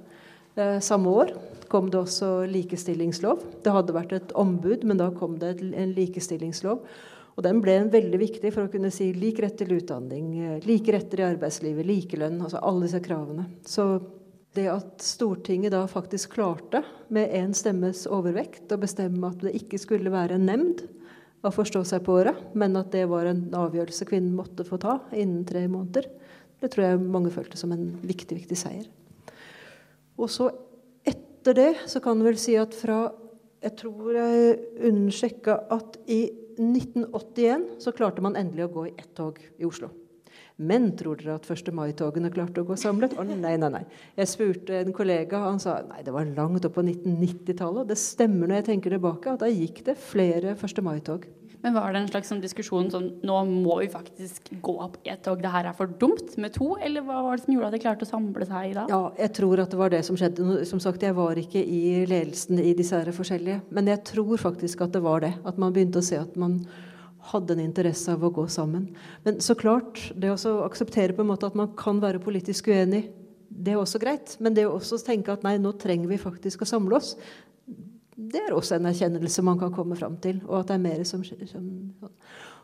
[0.53, 1.33] Eh, samme år
[1.71, 3.41] kom det også likestillingslov.
[3.65, 6.85] Det hadde vært et ombud, men da kom det en likestillingslov.
[7.33, 10.93] Og den ble veldig viktig for å kunne si lik rett til utdanning, eh, like
[10.93, 13.49] retter i arbeidslivet, likelønn, altså alle disse kravene.
[13.65, 13.97] Så
[14.53, 19.81] det at Stortinget da faktisk klarte med én stemmes overvekt å bestemme at det ikke
[19.81, 20.85] skulle være en nemnd
[21.43, 24.99] å forstå seg på året, men at det var en avgjørelse kvinnen måtte få ta
[25.11, 26.07] innen tre måneder,
[26.63, 28.85] det tror jeg mange følte som en viktig, viktig seier.
[30.15, 30.47] Og så
[31.03, 33.09] etter det så kan du vel si at fra
[33.63, 34.55] Jeg tror jeg
[34.89, 36.25] undersjekka at i
[36.59, 39.87] 1981 så klarte man endelig å gå i ett tog i Oslo.
[40.63, 41.71] Men tror dere at 1.
[41.75, 43.17] mai-togene klarte å gå samlet?
[43.19, 43.83] Å, nei, nei, nei.
[44.19, 47.89] Jeg spurte en kollega, han sa nei, det var langt opp på 1990-tallet.
[47.91, 50.83] Det stemmer når jeg tenker tilbake, at da gikk det flere 1.
[50.85, 51.27] mai-tog.
[51.63, 55.13] Men var det en slags sånn diskusjon som Nå må vi faktisk gå opp i
[55.13, 56.73] et tog, det her er for dumt med to?
[56.83, 58.83] Eller hva var det som gjorde at de klarte å samle seg da?
[58.91, 60.65] Ja, jeg tror at det var det som skjedde.
[60.67, 63.61] Som sagt, jeg var ikke i ledelsen i disse her forskjellige.
[63.71, 65.31] Men jeg tror faktisk at det var det.
[65.47, 66.59] At man begynte å se at man
[67.31, 68.89] hadde en interesse av å gå sammen.
[69.23, 73.05] Men så klart, det å akseptere på en måte at man kan være politisk uenig,
[73.53, 74.35] det er også greit.
[74.43, 77.13] Men det å også tenke at nei, nå trenger vi faktisk å samle oss,
[78.13, 80.41] det er også en erkjennelse man kan komme fram til.
[80.47, 81.45] Og at det er mer som skjer.
[81.49, 81.69] Som,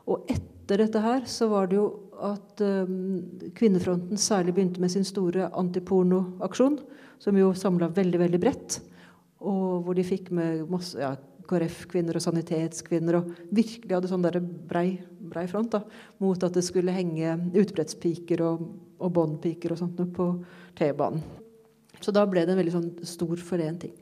[0.09, 1.87] og etter dette her så var det jo
[2.25, 3.21] at um,
[3.57, 6.79] Kvinnefronten særlig begynte med sin store antipornoaksjon,
[7.19, 8.79] som jo samla veldig, veldig bredt.
[9.39, 11.13] Og hvor de fikk med masse ja,
[11.49, 14.25] KrF-kvinner og sanitetskvinner og virkelig hadde sånn
[14.69, 14.99] brei,
[15.31, 15.83] brei front da,
[16.21, 18.65] mot at det skulle henge utbrettspiker og,
[19.01, 20.31] og båndpiker og sånt på
[20.77, 21.23] T-banen.
[21.99, 23.95] Så da ble det en veldig sånn stor forent ting.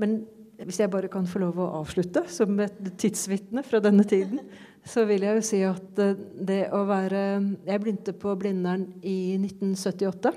[0.00, 0.20] Men
[0.62, 4.42] hvis jeg bare kan få lov å avslutte som et tidsvitne fra denne tiden,
[4.86, 7.22] så vil jeg jo si at eh, det å være
[7.66, 10.32] Jeg begynte på Blindern i 1978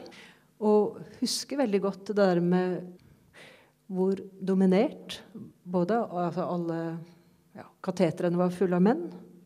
[0.65, 2.77] og husker veldig godt det der med
[3.91, 5.19] hvor dominert
[5.63, 6.79] både altså alle
[7.55, 9.05] ja, Katetrene var fulle av menn.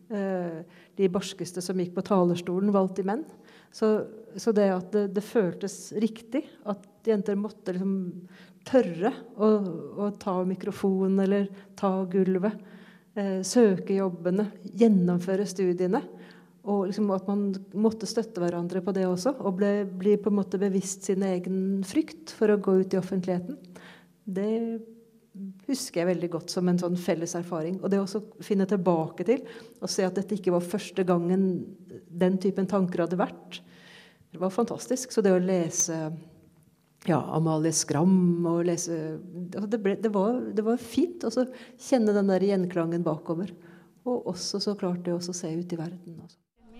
[0.09, 0.61] Eh,
[0.97, 3.25] de barskeste som gikk på talerstolen, alltid menn.
[3.71, 3.91] Så,
[4.39, 7.93] så det at det, det, føltes riktig at jenter måtte liksom
[8.67, 9.49] tørre å,
[10.01, 11.49] å ta mikrofonen eller
[11.79, 12.57] ta gulvet.
[13.19, 16.01] Eh, søke jobbene, gjennomføre studiene.
[16.69, 17.47] Og liksom at man
[17.77, 19.37] måtte støtte hverandre på det også.
[19.45, 22.99] Og ble, bli på en måte bevisst sin egen frykt for å gå ut i
[22.99, 23.57] offentligheten.
[24.29, 24.49] Det
[25.69, 27.77] husker jeg veldig godt som en sånn felles erfaring.
[27.83, 29.45] Og det å finne tilbake til
[29.79, 31.45] og se at dette ikke var første gangen
[32.09, 33.61] den typen tanker hadde vært,
[34.29, 35.13] det var fantastisk.
[35.13, 35.97] Så det å lese
[37.07, 42.15] ja, Amalie Skram og lese altså det, ble, det, var, det, var, fint å kjenne
[42.15, 43.53] den der gjenklangen bakover.
[44.09, 46.19] Og også så klart det å se ut i verden.
[46.19, 46.39] Altså.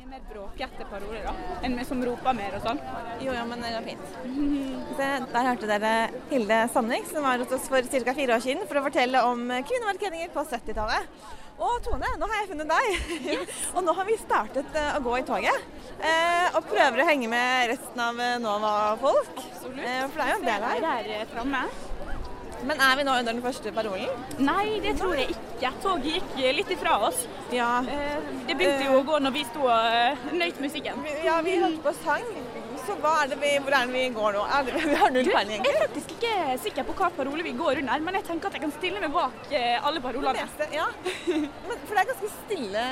[0.10, 2.80] Mer bråkete paroler da, enn vi som roper mer og sånn.
[3.22, 4.08] Jo, ja, men det var fint.
[4.98, 5.92] Så der hørte dere
[6.32, 8.16] Hilde Sandvik, som var hos oss for ca.
[8.18, 11.14] fire år siden for å fortelle om kvinnemarkeringer på 70-tallet.
[11.60, 13.14] Og Tone, nå har jeg funnet deg.
[13.36, 13.62] Yes.
[13.76, 15.70] og nå har vi startet uh, å gå i toget.
[16.00, 19.36] Uh, og prøver å henge med resten av uh, Nova-folk.
[19.36, 19.86] Absolutt.
[19.86, 20.84] for det er jo en del her.
[20.90, 21.68] Der framme.
[22.68, 24.24] Men er vi nå under den første parolen?
[24.44, 25.72] Nei, det tror jeg ikke.
[25.84, 27.26] Toget gikk litt ifra oss.
[27.56, 27.80] Ja.
[27.86, 31.06] Det begynte jo å gå når vi sto og nøyt musikken.
[31.26, 32.28] Ja, vi hørte på sang.
[32.86, 34.46] Så er vi, hvor er det vi går nå?
[34.66, 35.66] Det, vi har null peiling.
[35.66, 38.58] Jeg er faktisk ikke sikker på hva parole vi går under, men jeg tenker at
[38.58, 40.48] jeg kan stille meg bak eh, alle parolene.
[40.74, 40.88] Ja.
[41.30, 42.88] Men, for det er ganske stille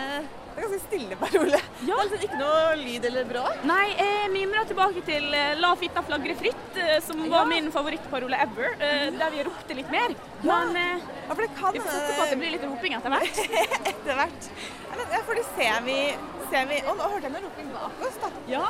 [0.57, 1.57] det er ganske stille parole.
[1.85, 1.97] Ja.
[2.01, 3.43] Altså, ikke noe lyd eller brå?
[3.69, 7.29] Nei, jeg mimrer tilbake til uh, 'La fitta flagre fritt', uh, som ja.
[7.35, 8.73] var min favorittparole ever.
[9.19, 10.15] Der vi ropte litt mer.
[10.41, 10.57] Ja.
[10.65, 13.13] Men ja, for det kan, vi får satse på at det blir litt roping etter
[13.13, 13.43] hvert.
[13.93, 14.49] etter hvert.
[14.97, 15.99] Ja, for det ser vi,
[16.51, 18.29] ser vi Å, nå hørte jeg noe roping bak oss, da.
[18.51, 18.63] Ja.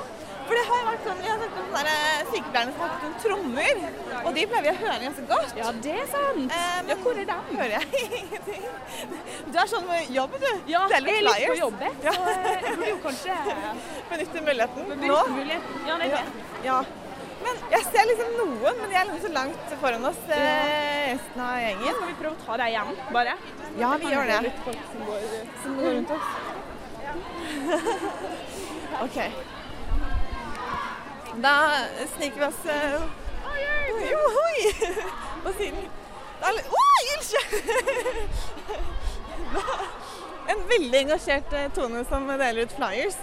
[0.47, 1.95] For det har vært sånn, Vi har sett sånne
[2.31, 3.81] sykepleierne som har hatt noen trommer,
[4.21, 5.55] og de pleier vi å høre ganske godt.
[5.59, 6.53] Ja, det er sant.
[6.57, 7.49] Eh, ja, hvor er dem?
[7.57, 8.69] Hører jeg ingenting.
[9.51, 10.47] Du er sånn med jobb, du.
[10.71, 13.35] Ja, jeg er litt på jobb, så jeg burde jo kanskje
[14.13, 15.19] Benytte muligheten nå.
[15.35, 15.83] Muligheten.
[15.89, 16.47] Ja, det er det.
[16.69, 16.79] Ja.
[17.43, 21.43] Men jeg ser liksom noen, men de er litt så langt foran oss eh, resten
[21.43, 21.91] av gjengen.
[21.99, 23.35] Skal vi prøve å ta deg igjen, bare?
[23.77, 24.39] Ja, vi gjør det.
[24.47, 25.27] Litt folk som går,
[25.65, 26.31] som går rundt oss.
[29.05, 29.17] OK.
[31.43, 31.53] Da
[32.15, 33.01] sniker vi oss eh,
[34.09, 34.57] Jo, hoi!
[35.43, 35.83] På siden.
[36.41, 36.51] Å,
[37.13, 37.49] ildsjel!
[40.47, 43.17] En veldig engasjert eh, Tone som deler ut flyers.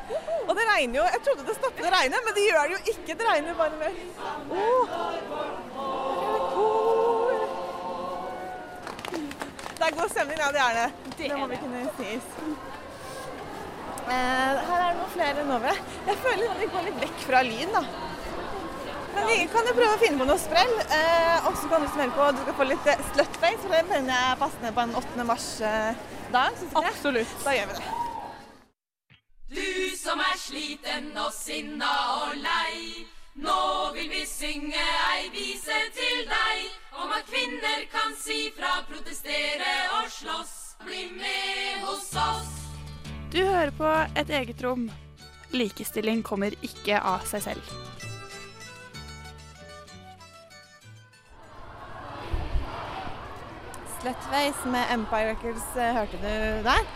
[0.45, 1.05] Og det regner jo.
[1.15, 3.17] Jeg trodde det stoppet å regne, men det gjør det jo ikke.
[3.17, 3.93] Det regner bare mer.
[4.53, 4.85] Oh.
[9.75, 10.89] Det er god stemning, ja det er det.
[11.19, 12.29] Det må vi kunne sies.
[14.05, 15.79] Eh, her er det noen flere enn over.
[16.09, 17.83] Jeg føler at vi går litt vekk fra lyd, da.
[19.15, 20.75] Men vi kan jo prøve å finne på noe sprell.
[20.85, 23.85] Eh, og så kan du smelle på Du skal få litt eh, slutface, for det
[23.89, 25.27] mener jeg er passende på en 8.
[25.31, 26.65] mars-dag.
[26.83, 27.37] Absolutt.
[27.47, 27.93] Da gjør vi det.
[29.55, 31.93] Du som er sliten og sinna
[32.25, 33.07] og lei.
[33.35, 33.61] Nå
[33.97, 34.83] vil vi synge
[35.15, 40.55] ei vise til deg om at kvinner kan si fra, protestere og slåss.
[40.85, 42.64] Bli med hos oss.
[43.35, 44.85] Du hører på Et eget rom.
[45.51, 47.73] Likestilling kommer ikke av seg selv.
[53.97, 56.87] Slutface med Empire Records eh, hørte du der.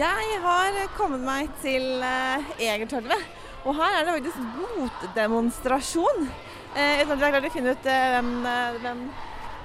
[0.00, 3.28] Jeg har kommet meg til eh, Egertorvet,
[3.66, 6.28] og her er det faktisk motdemonstrasjon.
[6.72, 8.34] Eh, uten at vi har klart å finne ut eh, hvem,
[8.80, 9.08] hvem,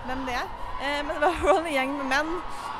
[0.09, 0.55] hvem det er.
[0.77, 2.35] Men det var en gjeng med menn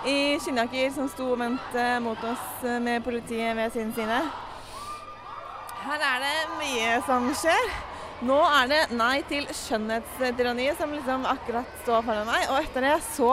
[0.06, 4.20] i skinnjakker som sto og ventet mot oss eh, med politiet ved sin side.
[5.88, 7.72] Her er det mye som skjer.
[8.28, 12.48] Nå er det nei til skjønnhetstyranniet som liksom akkurat står foran meg.
[12.52, 13.32] Og etter det så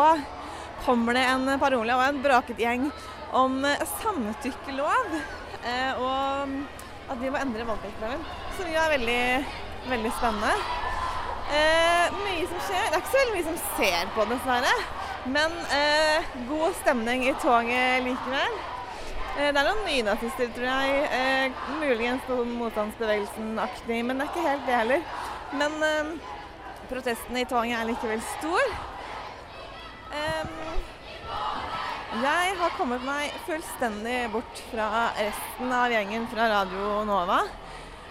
[0.84, 2.88] kommer det en parole og en braket gjeng
[3.34, 5.18] om eh, samtykkelov.
[5.64, 6.56] eh, Og
[7.12, 8.24] at vi må endre voldtektsloven.
[8.56, 9.22] Som jo er veldig,
[9.90, 10.54] veldig spennende.
[12.24, 12.86] Mye som skjer.
[12.88, 14.70] Det er ikke så veldig mye som ser på, dessverre.
[15.24, 18.56] Men eh, god stemning i toget likevel.
[19.38, 20.98] Eh, det er noen nynazister, tror jeg.
[21.16, 25.06] Eh, muligens noen motstandsbevegelsen-aktig, men det er ikke helt det heller.
[25.56, 26.12] Men eh,
[26.90, 28.76] protesten i toget er likevel stor.
[30.14, 30.54] Em,
[32.20, 37.40] jeg har kommet meg fullstendig bort fra resten av gjengen fra Radio Nova.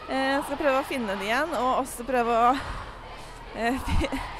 [0.10, 2.54] Eh, skal prøve å finne det igjen, og også prøve å
[3.56, 3.93] eh,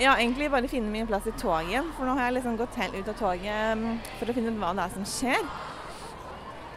[0.00, 2.94] Ja, egentlig bare finne min plass i toget for nå har jeg liksom gått helt
[2.96, 5.44] ut av toget mm, for å finne ut hva det er som skjer.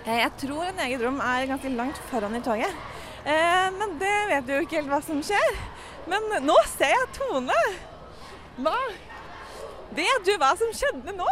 [0.06, 2.75] Eh, Jeg tror en eget rom er ganske langt foran i toget.
[3.25, 5.56] Eh, men det vet du jo ikke helt hva som skjer.
[6.12, 7.62] Men nå ser jeg Tone.
[8.62, 8.75] Hva?
[9.95, 11.30] Vet du hva som skjedde nå?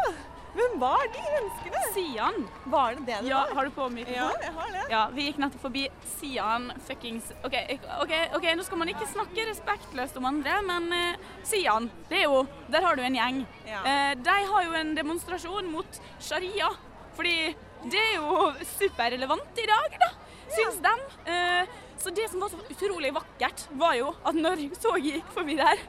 [0.54, 1.80] Hvem var de menneskene?
[1.96, 2.36] Sian.
[2.70, 3.54] Var det det det Ja, var?
[3.58, 4.16] har du på mikrofon?
[4.20, 4.84] Ja, jeg har det.
[4.92, 5.84] Ja, vi gikk nettopp forbi
[6.16, 7.56] Sian fuckings OK,
[8.04, 12.26] ok, ok, nå skal man ikke snakke respektløst om andre, men uh, Sian, det er
[12.28, 13.44] jo Der har du en gjeng.
[13.66, 13.82] Ja.
[13.82, 16.70] Uh, de har jo en demonstrasjon mot sharia.
[17.18, 17.54] Fordi
[17.90, 20.12] det er jo superrelevant i dag, da,
[20.54, 20.94] syns de.
[21.30, 25.58] Uh, så det som var så utrolig vakkert, var jo at når toget gikk forbi
[25.60, 25.82] der,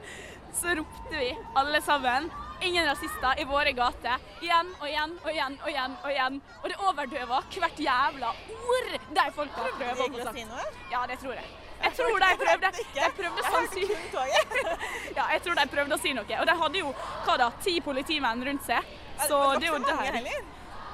[0.55, 2.29] så ropte vi alle sammen
[2.65, 4.23] Ingen rasister i våre gater.
[4.41, 5.97] Igjen og igjen og igjen og igjen.
[6.05, 6.39] Og igjen.
[6.63, 10.65] Og det overdøver hvert jævla ord de folka prøver å si noe?
[10.93, 11.45] Ja, det tror jeg.
[11.85, 12.71] Jeg tror de prøvde.
[12.95, 13.43] De prøvde.
[15.19, 16.41] Ja, jeg tror de prøvde å si noe.
[16.41, 16.93] Og de hadde jo
[17.27, 18.95] hva da, ti politimenn rundt seg.
[19.29, 20.45] Så det er jo det heller,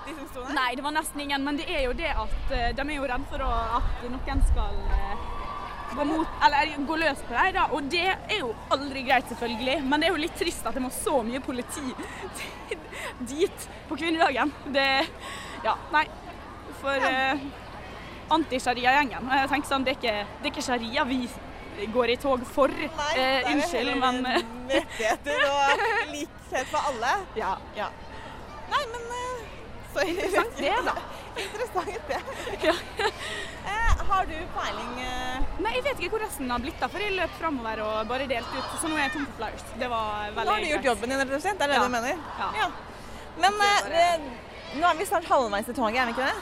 [0.06, 0.54] de som sto der.
[0.58, 1.46] Nei, det var nesten ingen.
[1.46, 4.82] Men det er jo det at eh, de er jo redd for at noen skal
[4.98, 5.29] eh,
[5.94, 7.54] gå, mot, eller, gå løs på dem.
[7.56, 7.66] da.
[7.76, 9.78] Og det er jo aldri greit, selvfølgelig.
[9.84, 11.84] Men det er jo litt trist at det må så mye politi
[13.32, 14.52] dit på kvinnedagen.
[14.74, 14.88] Det
[15.64, 16.06] Ja, nei.
[16.80, 17.40] For eh,
[18.32, 19.26] anti-sharia-gjengen.
[19.36, 21.18] Jeg tenker sånn, det er ikke, det er ikke sharia vi
[21.92, 22.72] går i tog for.
[22.72, 27.14] Nei, eh, unnskyld, men eh, Rettigheter og likhet for alle.
[27.36, 27.56] Ja.
[28.70, 29.42] Nei, men eh,
[29.94, 30.96] så Interessant det, da.
[31.44, 32.20] Interessant det.
[33.70, 37.02] Eh, har du peiling eh, Nei, jeg vet ikke hvor resten har blitt av, for
[37.04, 38.70] jeg løp framover og bare delte ut.
[38.80, 39.64] Så nå er jeg tom for flyers.
[39.82, 41.58] Det var veldig Nå har du gjort jobben din, rett og slett?
[41.60, 41.84] Det er det Ja.
[41.84, 42.24] du mener?
[42.56, 42.70] Ja.
[43.44, 44.06] Men eh, det,
[44.80, 46.38] nå er vi snart halvveis i toget, er vi ikke det?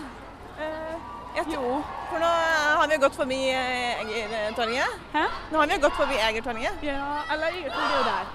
[1.38, 1.74] Tror- jo.
[2.12, 5.04] For nå eh, har vi jo gått forbi eh, Egertorget.
[5.52, 6.86] Nå har vi jo gått forbi Egertorget.
[6.86, 7.02] Ja,
[7.34, 8.32] eller Egertorget er jo der.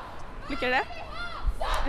[0.52, 1.02] Liker dere det?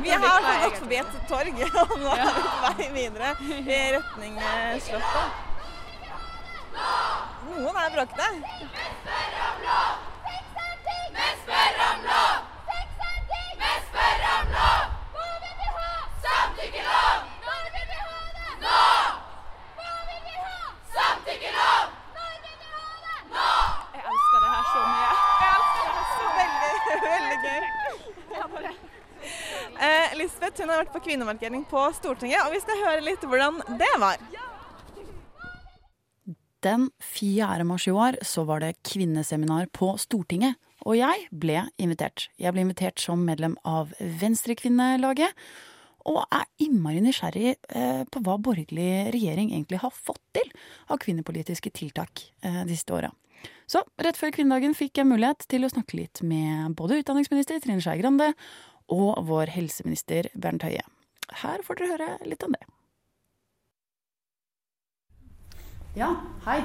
[0.02, 3.80] Vi har altså gått forbi et torg, og nå er vi på vei videre i
[3.96, 5.28] retning eh, Slottet.
[7.54, 8.28] Noen er bråkete.
[23.94, 25.12] Jeg elsker det her så mye.
[25.40, 26.72] Jeg elsker det her så Veldig,
[27.10, 27.62] veldig gøy.
[28.34, 28.72] Jeg bare...
[29.84, 33.58] Eh, Lisbeth hun har vært på kvinnemarkering på Stortinget, og vi skal høre litt hvordan
[33.80, 34.20] det var.
[36.64, 37.64] Den 4.
[37.68, 42.28] mars i år så var det kvinneseminar på Stortinget, og jeg ble invitert.
[42.40, 45.34] Jeg ble invitert som medlem av Venstrekvinnelaget,
[46.04, 50.50] og er innmari nysgjerrig eh, på hva borgerlig regjering egentlig har fått til
[50.92, 53.10] av kvinnepolitiske tiltak eh, de siste åra.
[53.68, 57.80] Så rett før kvinnedagen fikk jeg mulighet til å snakke litt med både utdanningsminister Trine
[57.84, 58.34] Skei Grande
[58.88, 60.82] og vår helseminister Bernt Høie.
[61.40, 62.60] her får dere høre litt om det.
[65.96, 66.10] Ja,
[66.44, 66.60] hei.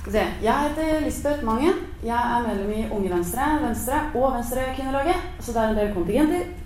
[0.00, 0.22] Skal se.
[0.42, 1.74] Jeg heter Lisbeth Mangen.
[2.04, 5.16] Jeg er medlem i Unge Venstre, Venstre og Venstrekvinnelaget.
[5.40, 6.44] Så det er en del kontingenter.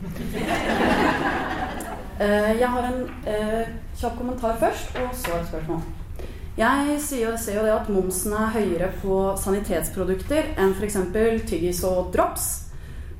[2.21, 5.81] Eh, Jeg har en eh, kjapp kommentar først, og så et spørsmål.
[6.57, 10.95] Jeg ser jo det at momsen er høyere på sanitetsprodukter enn f.eks.
[11.51, 12.64] tyggis og drops.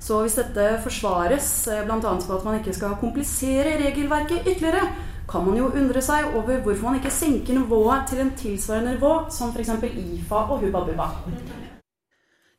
[0.01, 1.99] Så hvis dette forsvares eh, bl.a.
[2.01, 4.89] på at man ikke skal komplisere regelverket ytterligere,
[5.29, 9.13] kan man jo undre seg over hvorfor man ikke senker nivået til en tilsvarende nivå
[9.33, 9.73] som f.eks.
[9.89, 11.09] IFA og Hubba Bubba.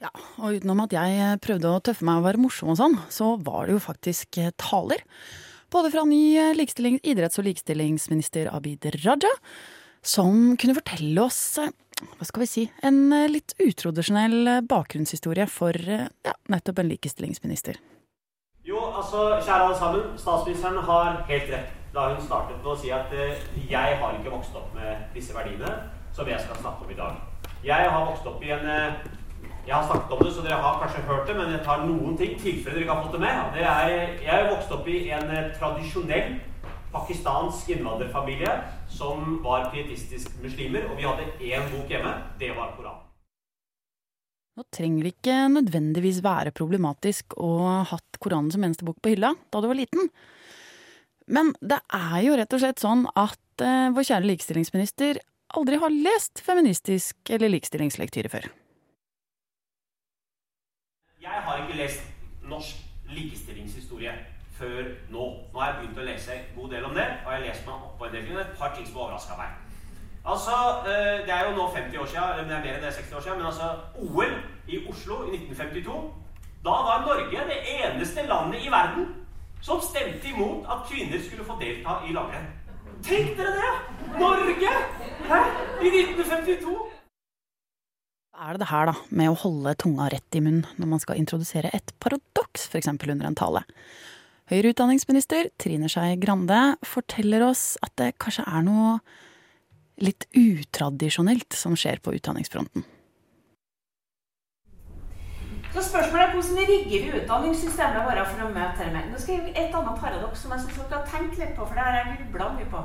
[0.04, 3.36] Ja, og utenom at jeg prøvde å tøffe meg og være morsom og sånn, så
[3.41, 5.02] var det jo faktisk eh, taler.
[5.74, 9.32] Både fra ny eh, idretts- og likestillingsminister Abid Raja,
[10.06, 11.71] som kunne fortelle oss, eh,
[12.03, 16.91] hva skal vi si, en eh, litt utradisjonell eh, bakgrunnshistorie for eh, ja, nettopp en
[16.91, 17.79] likestillingsminister.
[18.65, 20.08] Jo, altså, kjære alle sammen.
[20.19, 24.55] Statsministeren har helt rett da hun startet med å si at jeg har ikke vokst
[24.60, 25.69] opp med disse verdiene
[26.15, 27.21] som jeg skal snakke om i dag.
[27.63, 28.65] Jeg har vokst opp i en
[29.65, 32.17] Jeg har snakket om det, så dere har kanskje hørt det, men jeg tar noen
[32.19, 33.55] ting, tilfelle dere ikke har fått det med.
[33.55, 36.36] Det er, jeg har vokst opp i en tradisjonell
[36.95, 38.51] pakistansk innvandrerfamilie
[38.91, 42.13] som var pietistisk muslimer, og vi hadde én bok hjemme.
[42.39, 43.01] Det var Koranen.
[44.55, 49.12] Nå trenger det ikke nødvendigvis være problematisk å ha hatt Koranen som eneste bok på
[49.12, 50.08] hylla da du var liten.
[51.27, 55.19] Men det er jo rett og slett sånn at eh, vår kjære likestillingsminister
[55.60, 58.47] aldri har lest feministisk eller likestillingslektyre før.
[61.25, 62.79] Jeg har ikke lest norsk
[63.12, 64.13] likestillingshistorie
[64.60, 64.82] før
[65.13, 65.26] nå.
[65.54, 67.68] Nå har jeg begynt å lese en god del om det, og jeg har lest
[67.68, 68.39] meg opp på en del ting.
[68.39, 69.50] Et par ting som overraska meg.
[70.26, 70.56] Altså,
[70.89, 73.15] eh, Det er jo nå 50 år siden, eller det er mer enn det, 60
[73.15, 74.34] år siden, men altså OL
[74.68, 76.00] i Oslo i 1952.
[76.65, 79.26] Da var Norge det eneste landet i verden
[79.62, 82.48] som stemte imot at kvinner skulle få delta i langrenn.
[83.06, 83.74] Tenk dere det!
[84.20, 84.74] Norge!
[85.30, 85.39] Hæ?
[85.82, 86.76] I 1952!
[88.36, 91.00] Hva er det det her, da, med å holde tunga rett i munnen når man
[91.00, 92.88] skal introdusere et paradoks, f.eks.
[92.88, 93.62] under en tale?
[94.45, 98.99] Høyere utdanningsminister Trine Skei Grande forteller oss at det kanskje er noe
[100.05, 102.86] litt utradisjonelt som skjer på utdanningsfronten.
[105.73, 109.01] Så spørsmålet er hvordan rigger vi utdanningssystemet vårt for å møte dette?
[109.10, 111.65] Nå skal jeg gi et annet paradoks som jeg synes dere har tenkt litt på,
[111.65, 112.84] for det har jeg grubla mye på.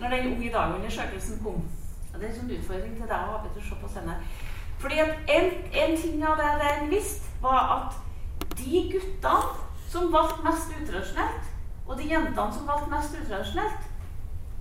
[0.00, 1.60] Når den Ung i dag-undersøkelsen kom.
[2.08, 4.32] Og det er en sånn utfordring til deg å å se på senere.
[4.80, 5.54] Fordi at en,
[5.84, 11.52] en ting av det den visste, var at de guttene som valgte mest utradisjonelt,
[11.86, 13.90] og de jentene som valgte mest utradisjonelt,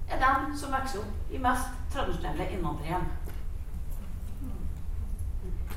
[0.09, 3.07] er dem som vokser opp i mest tradisjonelle innvandrerhjem.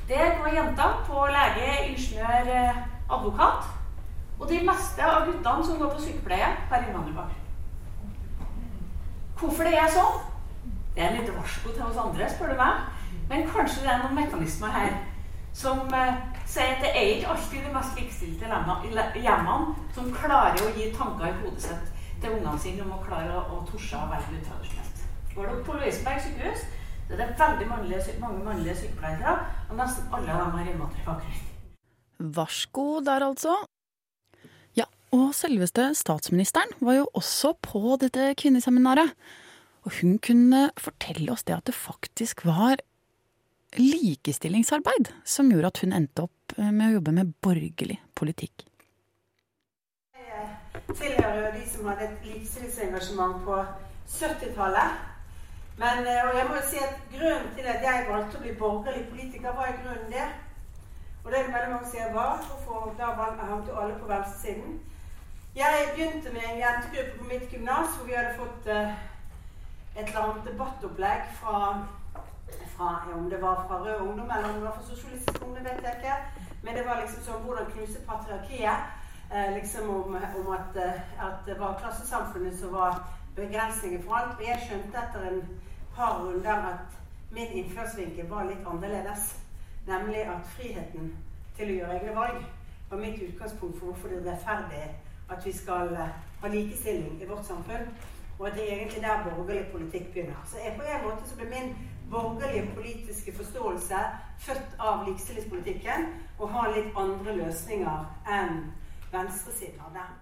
[0.09, 2.77] Der går jenter på lege, ingeniør, eh,
[3.09, 3.63] advokat.
[4.39, 7.45] Og de meste av guttene som går på sykepleie, har innvandrerbakgrunn.
[9.39, 10.21] Hvorfor det er sånn?
[10.95, 12.73] Det er litt varsko til oss andre, spør du meg.
[13.29, 14.97] Men kanskje det er noen mekanismer her
[15.53, 18.49] som eh, sier at det er ikke alltid de mest likestilte
[19.23, 23.31] hjemmene som klarer å gi tanker i hodet sitt til ungene sine om å klare
[23.35, 25.03] å, å torse å velge utradisjonelt.
[25.35, 26.65] Går du på Lovisenberg sykehus,
[27.07, 29.35] så er det veldig mannlige, mange mannlige sykepleiere,
[29.69, 31.45] og nesten alle av dem har innvandrerbakgrunn.
[32.35, 33.55] Varsko der, altså.
[34.77, 39.15] Ja, og selveste statsministeren var jo også på dette kvinneseminaret.
[39.87, 42.83] Og hun kunne fortelle oss det at det faktisk var
[43.77, 48.65] likestillingsarbeid som gjorde at hun endte opp med å jobbe med borgerlig politikk.
[50.17, 53.61] Jeg tilhører jo de som hadde et likestillingsengasjement på
[54.09, 55.07] 70-tallet.
[55.79, 58.55] Men eh, og jeg må jo si at grunnen til at jeg valgte å bli
[58.59, 60.25] borgerlig politiker, var i grunnen det.
[61.23, 64.09] Og det er det veldig mange som sier hva, hvorfor da havnet jo alle på
[64.09, 64.79] venstresiden.
[65.55, 68.91] Jeg begynte med en jentegruppe på mitt gymnas hvor vi hadde fått eh,
[69.95, 71.61] et eller annet debattopplegg fra,
[72.75, 75.83] fra Om det var fra Rød Ungdom eller om det var fra Sosialistisk Ungdom, vet
[75.83, 76.15] jeg ikke.
[76.63, 78.95] Men det var liksom sånn hvordan knuse patriarkiet.
[79.31, 83.03] Eh, liksom om, om at, eh, at det var klassesamfunnet som var
[83.35, 84.39] begrensningen for alt.
[84.39, 85.43] Og jeg skjønte etter en
[85.95, 86.97] par runder at
[87.31, 89.35] min innfallsvinkel var litt annerledes.
[89.87, 91.13] Nemlig at friheten
[91.57, 92.41] til å gjøre egne valg
[92.89, 94.87] var mitt utgangspunkt for hvorfor det er rettferdig
[95.29, 97.85] at vi skal eh, ha likestilling i vårt samfunn.
[98.39, 100.41] Og at det er egentlig der borgerlig politikk begynner.
[100.45, 101.73] Så jeg, på en måte så ble min
[102.11, 104.01] borgerlige politiske forståelse
[104.45, 106.07] født av likestillingspolitikken
[106.39, 108.05] og har litt andre løsninger
[108.39, 108.61] enn
[109.13, 110.15] venstresiden av den.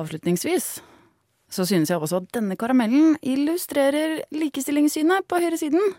[0.00, 0.80] Avslutningsvis
[1.50, 5.96] så synes jeg også at denne karamellen illustrerer likestillingssynet på høyresiden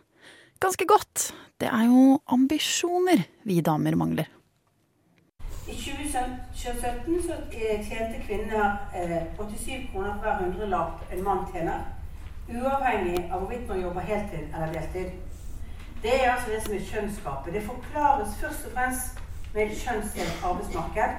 [0.64, 1.32] ganske godt.
[1.60, 4.30] Det er jo ambisjoner vi damer mangler.
[5.68, 12.01] I 2017 så eh, tjente kvinner eh, 87 kroner for hver hundrelapp en mann tjener.
[12.50, 15.12] Uavhengig av hvorvidt man jobber heltid eller deltid.
[16.02, 17.54] Det er altså det som er kjønnsgapet.
[17.54, 19.20] Det forklares først og fremst
[19.54, 21.16] med et kjønnsdelt arbeidsmarked.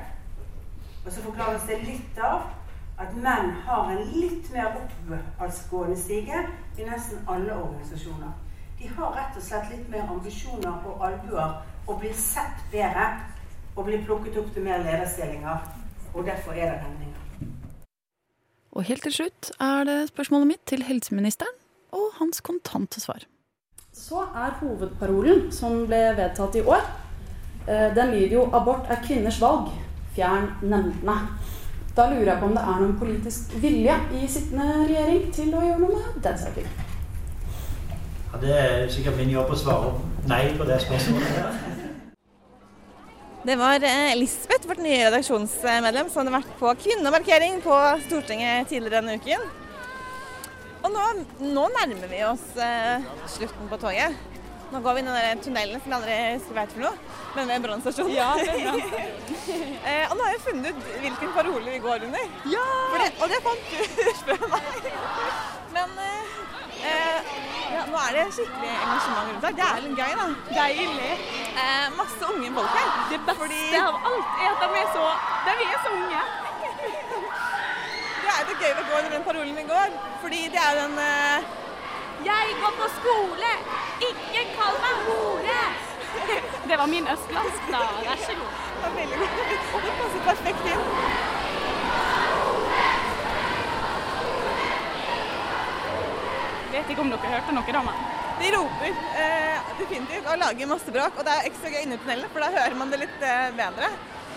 [1.07, 2.51] Og så forklares det litt av
[3.03, 6.43] at menn har en litt mer oppadgående stige
[6.79, 8.35] i nesten alle organisasjoner.
[8.79, 13.09] De har rett og slett litt mer ambisjoner og albuer og blir sett bedre
[13.77, 15.69] og blir plukket opp til mer lederstillinger.
[16.15, 17.22] Og derfor er det endringer.
[18.73, 21.57] Og helt til slutt er det spørsmålet mitt til helseministeren
[21.93, 23.27] og hans kontante svar.
[23.93, 26.87] Så er hovedparolen som ble vedtatt i år,
[27.69, 29.69] eh, den lyder jo 'Abort er kvinners valg.
[30.15, 31.29] Fjern nemndene'.
[31.97, 35.61] Da lurer jeg på om det er noen politisk vilje i sittende regjering til å
[35.61, 36.69] gjøre noe med den saken.
[38.33, 39.93] Ja, det er sikkert min jobb å svare
[40.27, 41.72] nei på det spørsmålet.
[43.43, 49.01] Det var eh, Lisbeth, vårt nye redaksjonsmedlem, som hadde vært på kvinnemarkering på Stortinget tidligere
[49.01, 49.49] denne uken.
[50.83, 51.07] Og nå,
[51.43, 53.03] nå nærmer vi oss eh,
[53.35, 54.15] slutten på toget.
[54.71, 57.19] Nå går vi inn i den tunnelen som vi aldri husker hva heter for noe.
[57.35, 58.15] Men ved brannstasjonen.
[58.15, 58.31] Ja,
[59.91, 62.33] eh, og nå har jeg funnet ut hvilken parole vi går under.
[62.55, 62.69] Ja!
[62.95, 63.79] Det, og det fant du
[64.31, 64.89] før meg.
[65.75, 66.42] Men eh,
[66.91, 67.31] eh,
[67.73, 69.55] ja, nå er det skikkelig engasjement rundt her.
[69.59, 70.27] Det er litt gøy, da.
[70.59, 71.13] Deilig.
[71.63, 72.91] Eh, masse unge folk her.
[73.13, 75.07] Det beste av alt er at de er så,
[75.47, 76.23] de er så unge.
[78.23, 80.99] Det er det gøy å gå under den parolen i går, fordi det er den
[81.07, 81.51] eh,
[82.23, 83.55] Jeg går på skole,
[84.11, 85.63] ikke kall meg hore.
[86.69, 87.83] Det var min østlandsk, da.
[88.05, 88.63] Vær så god.
[88.77, 89.43] Det var veldig godt.
[89.87, 91.22] Det passer perfekt inn.
[96.73, 98.05] Vet ikke om dere hørte noe, da, men
[98.41, 102.01] De roper eh, definitivt og lager masse bråk, og det er ekstra gøy inne i
[102.01, 103.91] tunnelen, for da hører man det litt eh, bedre.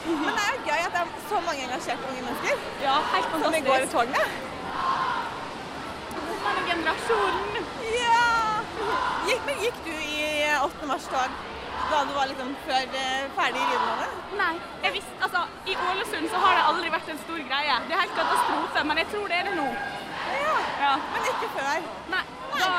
[0.05, 3.31] Men det er jo gøy at det er så mange engasjerte unge mennesker Ja, helt
[3.41, 4.35] som vi går i tog med.
[6.45, 7.65] Denne generasjonen.
[7.95, 8.21] Ja!
[9.25, 10.29] Gikk, men gikk du i
[10.59, 10.91] 8.
[10.91, 11.43] mars-tog
[11.89, 14.07] da du var liksom før eh, ferdig i videregående?
[14.39, 14.53] Nei.
[14.83, 17.75] jeg visste, altså, I Ålesund så har det aldri vært en stor greie.
[17.87, 19.67] Det er helt katastrofe, men jeg tror det er det nå.
[20.43, 20.55] Ja,
[20.85, 20.93] Ja.
[21.13, 21.77] men ikke før.
[22.13, 22.23] Nei.
[22.55, 22.71] Da,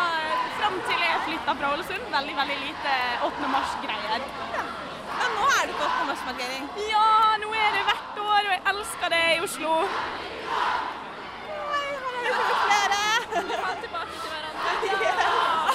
[0.59, 2.92] fram til jeg flytta fra Ålesund, veldig veldig lite
[3.28, 3.48] 8.
[3.54, 4.20] mars-greier.
[4.57, 6.04] Ja, nå er du på 8.
[6.11, 6.64] mars-markering.
[6.90, 7.07] Ja,
[7.42, 9.72] nå er det hvert år, og jeg elsker det i Oslo.
[11.72, 13.00] Nei, har vi funnet flere.
[13.66, 14.70] Ha tilbake til hverandre.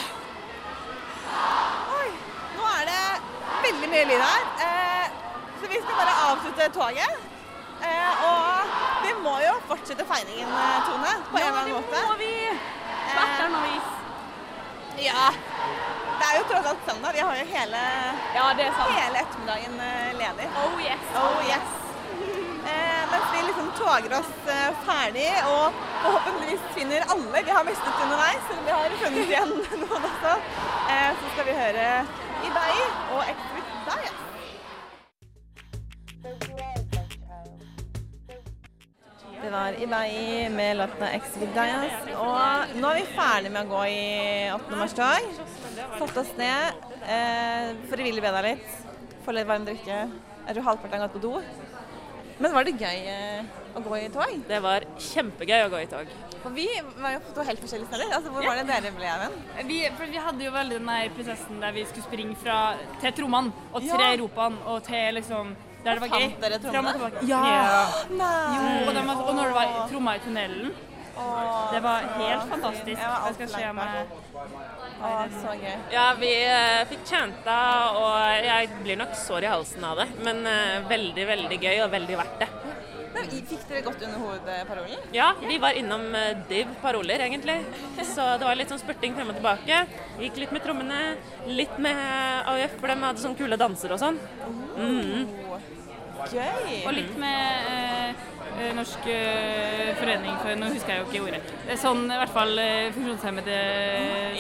[1.99, 2.09] Oi,
[2.57, 3.03] nå er det
[3.67, 4.43] veldig mye lyd her.
[4.67, 5.05] Eh,
[5.61, 7.11] så vi skal bare avslutte toget.
[7.81, 8.79] Eh, og
[9.23, 11.95] må jo fortsette feiringen, eh, Tone, på en eller annen måte.
[11.95, 12.33] Ja, det må vi.
[13.11, 13.89] Hvert annet vis.
[15.07, 15.27] Ja.
[16.21, 17.13] Det er jo tross alt søndag.
[17.15, 17.81] Vi har jo hele,
[18.35, 18.91] Ja, det sant.
[18.97, 20.47] hele ettermiddagen eh, ledig.
[20.63, 21.05] Oh yes.
[21.25, 21.69] Oh yes.
[22.71, 28.03] Eh, mens vi liksom toger oss eh, ferdig og forhåpentligvis finner alle vi har mistet
[28.03, 30.33] underveis, eller vi har funnet igjen noen også,
[30.93, 31.87] eh, så skal vi høre
[32.45, 32.75] Ibai
[33.15, 34.17] og Exit Diet.
[39.41, 43.81] Det var Ibai med låta Exit Dias, Og nå er vi ferdig med å gå
[43.89, 44.03] i
[44.53, 44.77] 8.
[44.77, 45.39] mars-tog.
[45.97, 46.83] Fått oss ned.
[47.01, 48.75] Eh, for å hvile deg litt.
[49.25, 49.97] Få litt varm drikke.
[50.45, 51.41] Jeg tror halvparten har gått på do.
[52.41, 54.37] Men var det gøy eh, å gå i tog?
[54.49, 56.13] Det var kjempegøy å gå i tog.
[56.43, 56.67] For vi
[57.01, 58.13] var jo på to helt forskjellige steder.
[58.17, 59.25] Altså, hvor var det dere ble av?
[59.65, 59.81] Vi,
[60.13, 62.61] vi hadde jo veldig den prosessen der vi skulle springe fra,
[63.01, 64.13] til trommene og til Ja.
[64.21, 65.53] Ropan og til liksom
[65.85, 66.27] der det var gøy.
[66.29, 67.11] Fant dere trommene?
[67.29, 67.41] Ja!
[67.47, 67.83] Ja.
[68.07, 68.87] Jo, Nei.
[68.87, 70.71] og, var- og når det var tromma i tunnelen
[71.21, 72.97] Åh, Det var helt fantastisk.
[73.01, 74.05] Jeg var Jeg skal se om jeg.
[75.41, 75.75] Så gøy.
[75.91, 77.57] Ja, vi eh, fikk chanta,
[77.97, 80.07] og jeg blir nok sår i halsen av det.
[80.23, 82.49] Men eh, veldig, veldig gøy og veldig verdt det.
[83.11, 85.01] Men, fikk dere godt under hovedparolen?
[85.13, 87.57] Ja, vi var innom eh, div paroler, egentlig.
[88.07, 89.81] Så det var litt sånn spurting frem og tilbake.
[90.21, 91.01] Gikk litt med trommene,
[91.51, 91.99] litt med
[92.53, 94.21] AUF, for de hadde sånne kule danser og sånn.
[94.77, 95.39] Mhm.
[96.31, 96.85] Gøy!
[96.85, 98.21] Og litt med eh,
[98.61, 101.41] eh, Norsk eh, forening for Nå husker jeg jo ikke ordet.
[101.65, 103.57] Det er Sånn i hvert fall eh, funksjonshemmede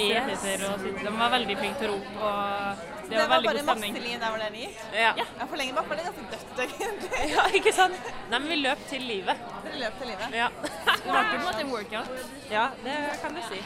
[0.01, 0.23] Yes.
[0.31, 0.85] rettigheter og.
[1.01, 2.15] De var veldig flinke til å rope.
[2.21, 4.03] og det det var var veldig bare god masse stemning.
[4.07, 4.75] liv der hvor den gikk?
[4.95, 5.09] Ja.
[5.19, 5.25] ja.
[5.51, 7.09] For lenge bak var det ganske dødt, egentlig.
[7.35, 7.97] Ja, ikke sant?
[8.31, 9.41] Nei, men vi løp til livet.
[9.65, 10.37] Dere løp til livet?
[10.39, 10.47] Ja.
[10.61, 12.21] Det ble på en måte en workout.
[12.53, 13.59] Ja, det kan du si.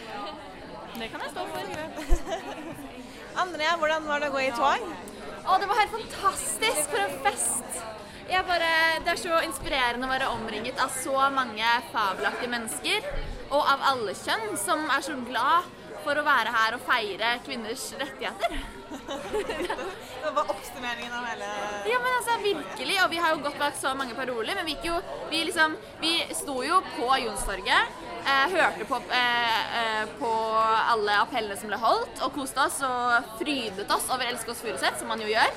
[0.96, 1.62] Det kan jeg stå for.
[3.46, 4.90] Andrea, hvordan var det å gå i tog?
[5.46, 6.84] Å, det var helt fantastisk.
[6.90, 7.80] For en fest.
[8.26, 8.70] Jeg bare,
[9.06, 13.10] det er så inspirerende å være omringet av så mange fabelaktige mennesker,
[13.54, 15.68] og av alle kjønn, som er så glad
[16.06, 18.58] for å være her og feire kvinners rettigheter.
[18.96, 21.48] Det var oppsummeringen av hele
[21.90, 22.98] Ja, men altså, virkelig.
[23.04, 24.96] Og vi har jo gått bak så mange paroler, men vi jo
[25.30, 30.32] Vi liksom Vi sto jo på Jonstorget, eh, hørte på, eh, eh, på
[30.92, 35.00] alle appellene som ble holdt, og koste oss og frydet oss over Elsk oss Furuset,
[35.00, 35.54] som man jo gjør.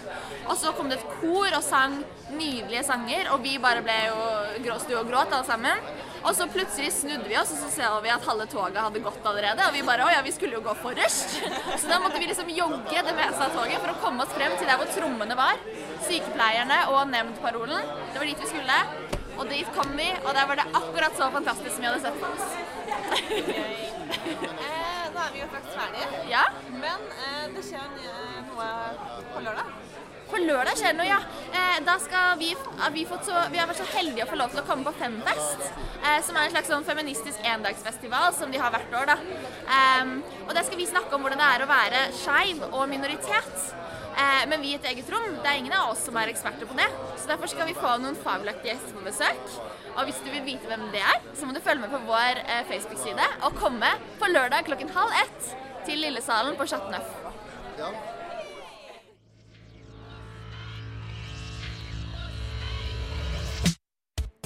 [0.46, 4.20] Og så kom det et kor og sang nydelige sanger, og vi bare ble jo
[4.66, 5.90] grå, og gråt alle sammen.
[6.18, 9.28] Og så plutselig snudde vi oss, og så ser vi at halve toget hadde gått
[9.30, 9.68] allerede.
[9.68, 11.38] Og vi bare Å ja, vi skulle jo gå forrest.
[11.80, 14.56] Så da måtte vi liksom jogge det meste av toget for å komme oss frem
[14.56, 15.60] til der hvor trommene var.
[16.08, 17.94] Sykepleierne og nemndparolen.
[18.12, 19.17] Det var dit vi skulle.
[19.38, 22.18] Og dit kom vi, og der var det akkurat så fantastisk som vi hadde sett
[22.22, 22.48] for oss.
[24.08, 26.20] Eh, da er vi jo faktisk ferdige.
[26.30, 26.44] Ja.
[26.72, 28.68] Men eh, det skjer eh, noe
[29.34, 29.68] på lørdag.
[30.28, 31.18] På lørdag skjer det noe, ja.
[31.56, 32.50] Eh, da skal vi,
[32.94, 34.96] vi, fått så, vi har vært så heldige å få lov til å komme på
[35.00, 35.64] Femfest.
[36.02, 39.12] Eh, som er en slags sånn feministisk endagsfestival som de har hvert år.
[39.12, 39.18] da.
[39.78, 40.14] Eh,
[40.46, 43.68] og der skal vi snakke om hvordan det er å være skeiv og minoritet.
[44.18, 46.66] Eh, men vi i et eget rom, det er ingen av oss som er eksperter
[46.66, 46.88] på det.
[47.20, 49.52] Så derfor skal vi få noen fabelaktige gjester på besøk.
[49.94, 52.42] Og hvis du vil vite hvem det er, så må du følge med på vår
[52.42, 55.52] eh, Facebook-side og komme på lørdag klokken halv ett
[55.86, 57.06] til Lillesalen på Chateau Neuf.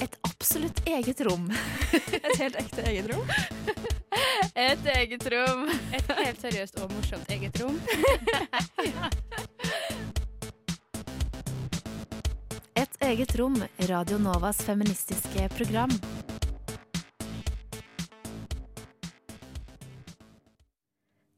[0.03, 1.49] Et absolutt eget rom.
[2.21, 3.25] Et helt ekte eget rom?
[4.69, 5.65] Et eget rom.
[5.97, 7.81] Et helt seriøst og morsomt eget rom.
[13.03, 15.89] eget rom, Radio Novas feministiske program.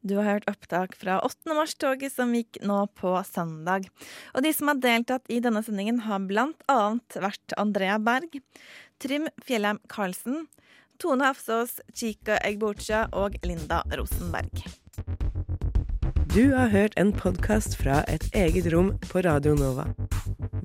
[0.02, 1.56] Du har hørt opptak fra 8.
[1.58, 3.90] mars-toget som gikk nå på søndag.
[4.38, 8.38] Og de som har deltatt i denne sendingen, har blant annet vært Andrea Berg,
[9.02, 10.46] Trym Fjellheim Karlsen,
[11.02, 14.68] Tone Hafsås, Chica Egbocha og Linda Rosenberg.
[16.36, 19.90] Du har hørt en podkast fra Et eget rom på Radio Nova.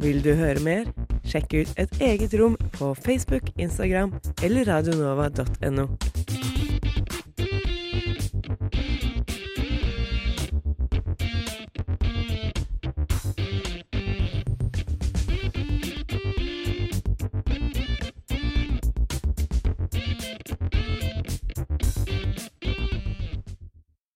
[0.01, 0.87] Vil du høre mer?
[1.29, 5.87] Sjekk ut Et eget rom på Facebook, Instagram eller radionova.no.